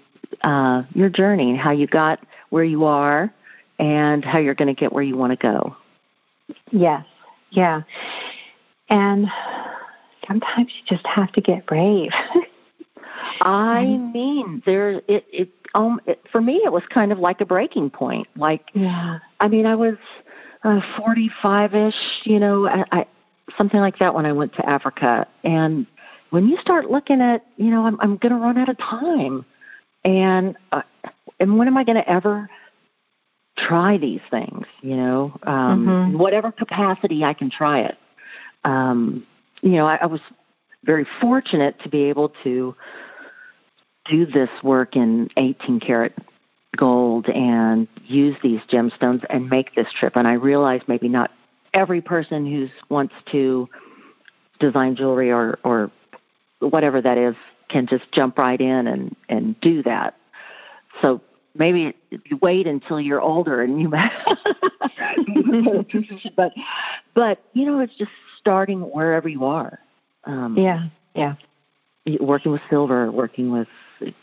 uh, 0.44 0.84
your 0.94 1.10
journey 1.10 1.50
and 1.50 1.60
how 1.60 1.72
you 1.72 1.88
got 1.88 2.20
where 2.50 2.64
you 2.64 2.86
are 2.86 3.34
and 3.80 4.24
how 4.24 4.40
you're 4.40 4.56
going 4.56 4.74
to 4.74 4.80
get 4.80 4.94
where 4.94 5.04
you 5.04 5.18
want 5.18 5.32
to 5.32 5.38
go. 5.38 5.76
Yes, 6.72 7.06
yeah. 7.52 7.82
And 8.90 9.28
sometimes 10.28 10.72
you 10.76 10.96
just 10.96 11.06
have 11.08 11.32
to 11.34 11.42
get 11.42 11.66
brave. 11.66 12.12
I 13.42 13.86
mean, 13.86 14.62
there 14.66 15.02
it 15.08 15.26
it 15.32 15.50
um 15.74 16.00
it, 16.06 16.22
for 16.32 16.42
me 16.42 16.62
it 16.64 16.72
was 16.72 16.84
kind 16.90 17.12
of 17.12 17.20
like 17.20 17.42
a 17.42 17.46
breaking 17.46 17.90
point. 17.90 18.28
Like, 18.36 18.70
yeah. 18.74 19.20
I 19.40 19.48
mean, 19.48 19.66
I 19.66 19.76
was 19.76 19.96
uh, 20.64 20.82
45ish, 20.98 22.26
you 22.26 22.40
know, 22.40 22.68
I, 22.68 22.86
I 22.92 23.06
something 23.58 23.80
like 23.80 24.00
that 24.00 24.14
when 24.14 24.26
I 24.26 24.34
went 24.34 24.54
to 24.56 24.68
Africa, 24.68 25.28
and 25.44 25.86
when 26.30 26.48
you 26.48 26.58
start 26.58 26.90
looking 26.90 27.22
at, 27.22 27.46
you 27.58 27.72
know, 27.72 27.86
I'm 27.86 28.00
I'm 28.00 28.18
going 28.18 28.34
to 28.34 28.40
run 28.40 28.58
out 28.58 28.70
of 28.70 28.78
time, 28.78 29.46
and 30.04 30.58
uh, 30.72 30.82
and 31.40 31.58
when 31.58 31.68
am 31.68 31.78
I 31.78 31.84
going 31.84 31.98
to 31.98 32.10
ever 32.10 32.50
try 33.58 33.98
these 33.98 34.22
things? 34.30 34.66
You 34.82 34.98
know, 34.98 35.40
um, 35.44 35.86
mm-hmm. 35.86 36.18
whatever 36.18 36.52
capacity 36.52 37.24
I 37.24 37.34
can 37.34 37.50
try 37.50 37.82
it. 37.82 37.98
Um, 38.64 39.26
you 39.62 39.72
know, 39.72 39.86
I, 39.86 39.96
I 39.96 40.06
was 40.08 40.22
very 40.84 41.06
fortunate 41.20 41.80
to 41.82 41.90
be 41.90 42.04
able 42.04 42.30
to 42.44 42.76
do 44.06 44.26
this 44.26 44.50
work 44.64 44.96
in 44.96 45.30
18 45.38 45.80
karat 45.80 46.14
gold 46.76 47.28
and 47.30 47.88
use 48.06 48.36
these 48.44 48.62
gemstones 48.70 49.26
and 49.30 49.50
make 49.50 49.76
this 49.76 49.88
trip. 49.92 50.16
And 50.16 50.28
I 50.28 50.34
realize 50.34 50.82
maybe 50.88 51.10
not 51.10 51.32
every 51.74 52.02
person 52.02 52.46
who 52.46 52.68
wants 52.90 53.14
to 53.32 53.68
design 54.60 54.96
jewelry 54.96 55.32
or, 55.32 55.60
or 55.64 55.92
whatever 56.70 57.02
that 57.02 57.18
is 57.18 57.36
can 57.70 57.88
just 57.88 58.12
jump 58.12 58.38
right 58.38 58.60
in 58.60 58.88
and, 58.88 59.16
and 59.30 59.60
do 59.62 59.82
that. 59.84 60.16
So 61.02 61.22
maybe 61.56 61.96
you 62.10 62.38
wait 62.42 62.68
until 62.68 63.00
you're 63.00 63.22
older 63.22 63.62
and 63.62 63.82
you 63.82 63.90
but 66.36 66.52
but 67.14 67.42
you 67.54 67.66
know 67.66 67.80
it's 67.80 67.96
just 67.96 68.12
starting 68.40 68.82
wherever 68.82 69.30
you 69.30 69.46
are. 69.46 69.80
Um, 70.26 70.58
yeah 70.58 70.88
yeah. 71.14 71.36
working 72.20 72.52
with 72.52 72.62
silver 72.70 73.12
working 73.12 73.52
with 73.52 73.68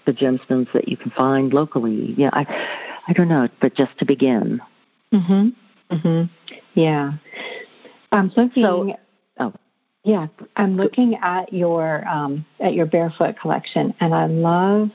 the 0.06 0.12
gemstones 0.12 0.72
that 0.72 0.88
you 0.88 0.96
can 0.96 1.10
find 1.10 1.52
locally. 1.52 2.14
Yeah 2.16 2.30
i 2.32 2.46
i 3.08 3.12
don't 3.12 3.28
know 3.28 3.48
but 3.60 3.74
just 3.74 3.98
to 3.98 4.04
begin. 4.04 4.60
Mhm 5.12 5.54
mhm 5.90 6.30
yeah. 6.74 7.12
I'm 8.12 8.30
so, 8.30 8.94
oh 9.38 9.52
yeah 10.04 10.26
i'm 10.56 10.76
looking 10.76 11.16
at 11.16 11.52
your 11.52 12.06
um 12.08 12.44
at 12.60 12.74
your 12.74 12.86
barefoot 12.86 13.38
collection 13.40 13.94
and 14.00 14.14
i 14.14 14.26
love 14.26 14.90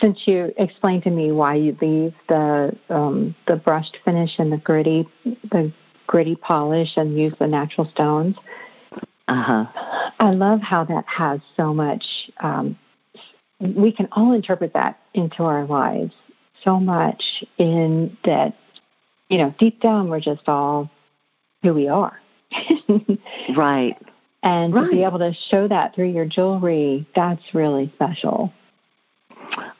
since 0.00 0.26
you 0.26 0.52
explained 0.56 1.02
to 1.02 1.10
me 1.10 1.32
why 1.32 1.54
you 1.54 1.76
leave 1.80 2.14
the 2.28 2.74
um, 2.88 3.34
the 3.46 3.56
brushed 3.56 3.98
finish 4.04 4.38
and 4.38 4.50
the 4.50 4.56
gritty 4.56 5.06
the 5.24 5.72
gritty 6.06 6.34
polish 6.34 6.96
and 6.96 7.16
use 7.18 7.34
the 7.38 7.46
natural 7.46 7.88
stones. 7.88 8.36
Uh-huh. 9.28 9.64
I 10.18 10.30
love 10.32 10.60
how 10.60 10.84
that 10.84 11.04
has 11.06 11.40
so 11.56 11.72
much. 11.72 12.04
Um, 12.40 12.76
we 13.60 13.92
can 13.92 14.08
all 14.10 14.32
interpret 14.32 14.72
that 14.72 14.98
into 15.14 15.44
our 15.44 15.66
lives 15.66 16.14
so 16.64 16.80
much 16.80 17.22
in 17.58 18.16
that, 18.24 18.56
you 19.28 19.38
know, 19.38 19.54
deep 19.58 19.80
down 19.80 20.08
we're 20.08 20.20
just 20.20 20.48
all 20.48 20.90
who 21.62 21.74
we 21.74 21.86
are. 21.86 22.18
right. 23.56 23.96
And 24.42 24.74
right. 24.74 24.84
to 24.84 24.90
be 24.90 25.04
able 25.04 25.18
to 25.18 25.34
show 25.50 25.68
that 25.68 25.94
through 25.94 26.10
your 26.10 26.24
jewelry, 26.24 27.06
that's 27.14 27.42
really 27.52 27.92
special. 27.94 28.52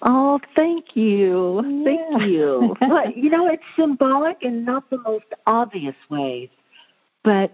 Oh, 0.02 0.40
thank 0.56 0.96
you. 0.96 1.62
Yeah. 1.64 1.84
Thank 1.84 2.22
you. 2.22 2.76
but, 2.80 3.16
you 3.16 3.30
know, 3.30 3.46
it's 3.46 3.62
symbolic 3.76 4.42
in 4.42 4.64
not 4.64 4.88
the 4.90 4.98
most 4.98 5.26
obvious 5.46 5.96
ways, 6.08 6.48
but 7.22 7.52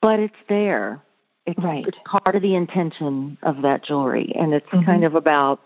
but 0.00 0.18
it's 0.18 0.34
there. 0.48 1.00
It's, 1.46 1.58
right. 1.62 1.86
it's 1.86 1.98
part 2.04 2.34
of 2.34 2.42
the 2.42 2.54
intention 2.56 3.38
of 3.42 3.62
that 3.62 3.84
jewelry, 3.84 4.32
and 4.34 4.52
it's 4.52 4.66
mm-hmm. 4.66 4.84
kind 4.84 5.04
of 5.04 5.14
about 5.14 5.60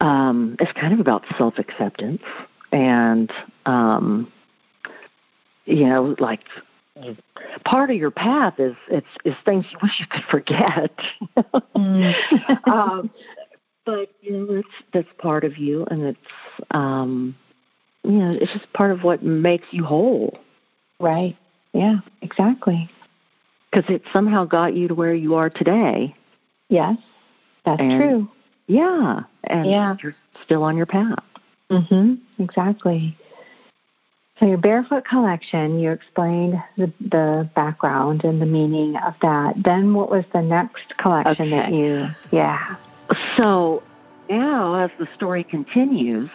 um, 0.00 0.56
it's 0.60 0.72
kind 0.72 0.92
of 0.92 1.00
about 1.00 1.24
self 1.38 1.58
acceptance 1.58 2.22
and 2.72 3.32
um, 3.66 4.32
you 5.64 5.86
know, 5.86 6.14
like 6.18 6.40
part 7.64 7.90
of 7.90 7.96
your 7.96 8.10
path 8.10 8.58
is 8.58 8.74
it's 8.88 9.06
is 9.24 9.34
things 9.44 9.64
you 9.70 9.78
wish 9.82 10.00
you 10.00 10.06
could 10.06 10.24
forget. 10.30 10.96
mm. 11.76 12.14
um, 12.68 13.10
but 13.84 14.10
you 14.20 14.32
know 14.32 14.54
that's 14.56 14.68
that's 14.92 15.08
part 15.18 15.44
of 15.44 15.58
you, 15.58 15.86
and 15.90 16.02
it's 16.02 16.64
um, 16.72 17.36
you 18.04 18.12
know 18.12 18.32
it's 18.32 18.52
just 18.52 18.72
part 18.72 18.90
of 18.90 19.02
what 19.02 19.22
makes 19.22 19.66
you 19.70 19.84
whole. 19.84 20.38
Right. 20.98 21.36
Yeah. 21.72 21.96
Exactly. 22.22 22.88
Because 23.70 23.90
it 23.90 24.02
somehow 24.12 24.44
got 24.44 24.74
you 24.74 24.88
to 24.88 24.94
where 24.94 25.14
you 25.14 25.34
are 25.34 25.50
today. 25.50 26.14
Yes, 26.68 26.96
that's 27.64 27.80
and, 27.80 28.00
true. 28.00 28.30
Yeah, 28.66 29.20
and 29.44 29.70
yeah. 29.70 29.96
you're 30.02 30.16
still 30.42 30.62
on 30.62 30.76
your 30.76 30.86
path. 30.86 31.22
Mhm. 31.70 32.18
Exactly. 32.38 33.16
So 34.38 34.46
your 34.46 34.58
barefoot 34.58 35.06
collection, 35.06 35.78
you 35.78 35.92
explained 35.92 36.62
the, 36.76 36.92
the 37.00 37.48
background 37.54 38.22
and 38.24 38.40
the 38.40 38.46
meaning 38.46 38.96
of 38.96 39.14
that. 39.22 39.54
Then 39.56 39.94
what 39.94 40.10
was 40.10 40.24
the 40.32 40.42
next 40.42 40.96
collection 40.98 41.52
okay. 41.52 41.56
that 41.56 41.72
you? 41.72 42.08
Yeah. 42.30 42.76
So 43.36 43.82
now, 44.28 44.74
as 44.74 44.90
the 44.98 45.08
story 45.14 45.42
continues, 45.42 46.28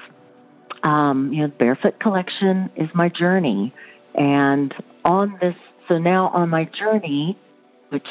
um, 0.84 1.32
you 1.32 1.42
know, 1.42 1.48
Barefoot 1.50 2.00
Collection 2.00 2.72
is 2.76 2.90
my 2.96 3.10
journey, 3.10 3.74
and 4.16 4.74
on 5.06 5.38
this, 5.40 5.56
so 5.88 6.00
now 6.00 6.30
on 6.30 6.50
my 6.50 6.66
journey, 6.66 7.38
which 7.90 8.08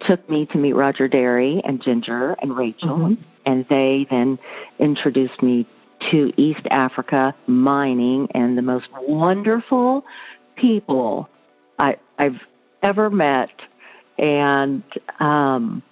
took 0.00 0.28
me 0.28 0.44
to 0.46 0.58
meet 0.58 0.74
Roger 0.74 1.08
Dery 1.08 1.62
and 1.64 1.82
Ginger 1.82 2.36
and 2.42 2.56
Rachel, 2.56 2.98
mm-hmm. 2.98 3.22
and 3.46 3.66
they 3.68 4.06
then 4.10 4.38
introduced 4.78 5.42
me 5.42 5.66
to 6.10 6.32
East 6.36 6.66
Africa 6.70 7.34
mining 7.46 8.28
and 8.32 8.56
the 8.56 8.62
most 8.62 8.88
wonderful 9.02 10.04
people 10.56 11.28
I, 11.78 11.96
I've 12.18 12.40
ever 12.82 13.10
met, 13.10 13.50
and 14.18 14.82
um, 15.20 15.82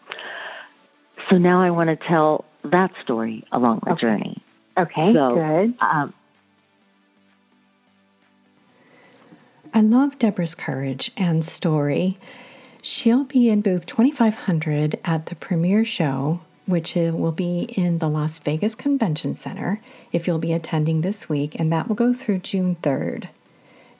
so 1.28 1.38
now 1.38 1.60
I 1.60 1.70
want 1.70 1.88
to 1.88 1.96
tell 1.96 2.44
that 2.64 2.92
story 3.02 3.44
along 3.52 3.80
the 3.84 3.92
okay. 3.92 4.00
journey. 4.00 4.42
Okay, 4.76 5.12
so, 5.12 5.34
good. 5.34 5.74
Um, 5.80 6.14
I 9.74 9.80
love 9.80 10.18
Deborah's 10.18 10.54
courage 10.54 11.10
and 11.16 11.44
story. 11.44 12.18
She'll 12.82 13.24
be 13.24 13.48
in 13.48 13.62
booth 13.62 13.86
2500 13.86 14.98
at 15.04 15.26
the 15.26 15.34
premiere 15.34 15.84
show, 15.84 16.40
which 16.66 16.96
uh, 16.96 17.12
will 17.12 17.32
be 17.32 17.62
in 17.76 17.98
the 17.98 18.08
Las 18.08 18.38
Vegas 18.38 18.74
Convention 18.74 19.34
Center 19.34 19.80
if 20.12 20.26
you'll 20.26 20.38
be 20.38 20.52
attending 20.52 21.00
this 21.00 21.28
week, 21.28 21.54
and 21.58 21.72
that 21.72 21.88
will 21.88 21.96
go 21.96 22.14
through 22.14 22.38
June 22.38 22.76
3rd. 22.82 23.28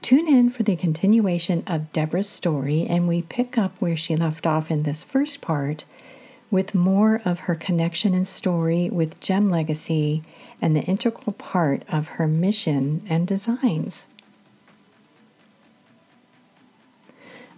Tune 0.01 0.27
in 0.27 0.51
for 0.51 0.63
the 0.63 0.77
continuation 0.77 1.63
of 1.67 1.93
Deborah's 1.93 2.29
story, 2.29 2.87
and 2.89 3.07
we 3.07 3.23
pick 3.23 3.57
up 3.57 3.73
where 3.79 3.97
she 3.97 4.17
left 4.17 4.47
off 4.47 4.71
in 4.71 4.83
this 4.83 5.05
first 5.05 5.41
part 5.41 5.85
with 6.51 6.75
more 6.75 7.23
of 7.25 7.41
her 7.41 7.55
connection 7.55 8.13
and 8.13 8.27
story 8.27 8.91
with 8.91 9.21
Gem 9.21 9.51
Legacy 9.51 10.23
and 10.61 10.77
the 10.77 10.83
integral 10.83 11.33
part 11.33 11.83
of 11.89 12.09
her 12.09 12.27
mission 12.29 13.03
and 13.09 13.27
designs. 13.27 14.05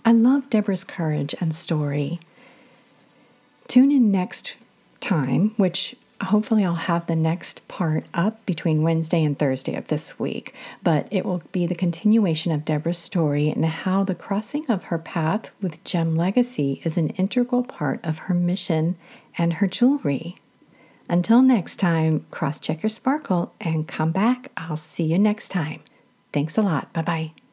I 0.04 0.12
love 0.12 0.50
Deborah's 0.50 0.84
courage 0.84 1.34
and 1.40 1.54
story. 1.54 2.20
Tune 3.68 3.90
in 3.90 4.12
next 4.12 4.54
time, 5.04 5.52
which 5.56 5.94
hopefully 6.20 6.64
I'll 6.64 6.74
have 6.74 7.06
the 7.06 7.16
next 7.16 7.66
part 7.68 8.04
up 8.14 8.44
between 8.46 8.82
Wednesday 8.82 9.22
and 9.22 9.38
Thursday 9.38 9.74
of 9.74 9.88
this 9.88 10.18
week, 10.18 10.54
but 10.82 11.06
it 11.10 11.24
will 11.24 11.42
be 11.52 11.66
the 11.66 11.74
continuation 11.74 12.52
of 12.52 12.64
Deborah's 12.64 12.98
story 12.98 13.48
and 13.50 13.64
how 13.64 14.04
the 14.04 14.14
crossing 14.14 14.68
of 14.70 14.84
her 14.84 14.98
path 14.98 15.50
with 15.60 15.82
Gem 15.84 16.16
Legacy 16.16 16.80
is 16.84 16.96
an 16.96 17.10
integral 17.10 17.62
part 17.62 18.00
of 18.04 18.18
her 18.18 18.34
mission 18.34 18.96
and 19.36 19.54
her 19.54 19.66
jewelry. 19.66 20.36
Until 21.08 21.42
next 21.42 21.76
time, 21.76 22.24
cross 22.30 22.58
check 22.58 22.82
your 22.82 22.90
sparkle 22.90 23.52
and 23.60 23.86
come 23.86 24.10
back. 24.10 24.50
I'll 24.56 24.76
see 24.76 25.04
you 25.04 25.18
next 25.18 25.48
time. 25.48 25.80
Thanks 26.32 26.56
a 26.56 26.62
lot. 26.62 26.92
Bye 26.92 27.02
bye. 27.02 27.43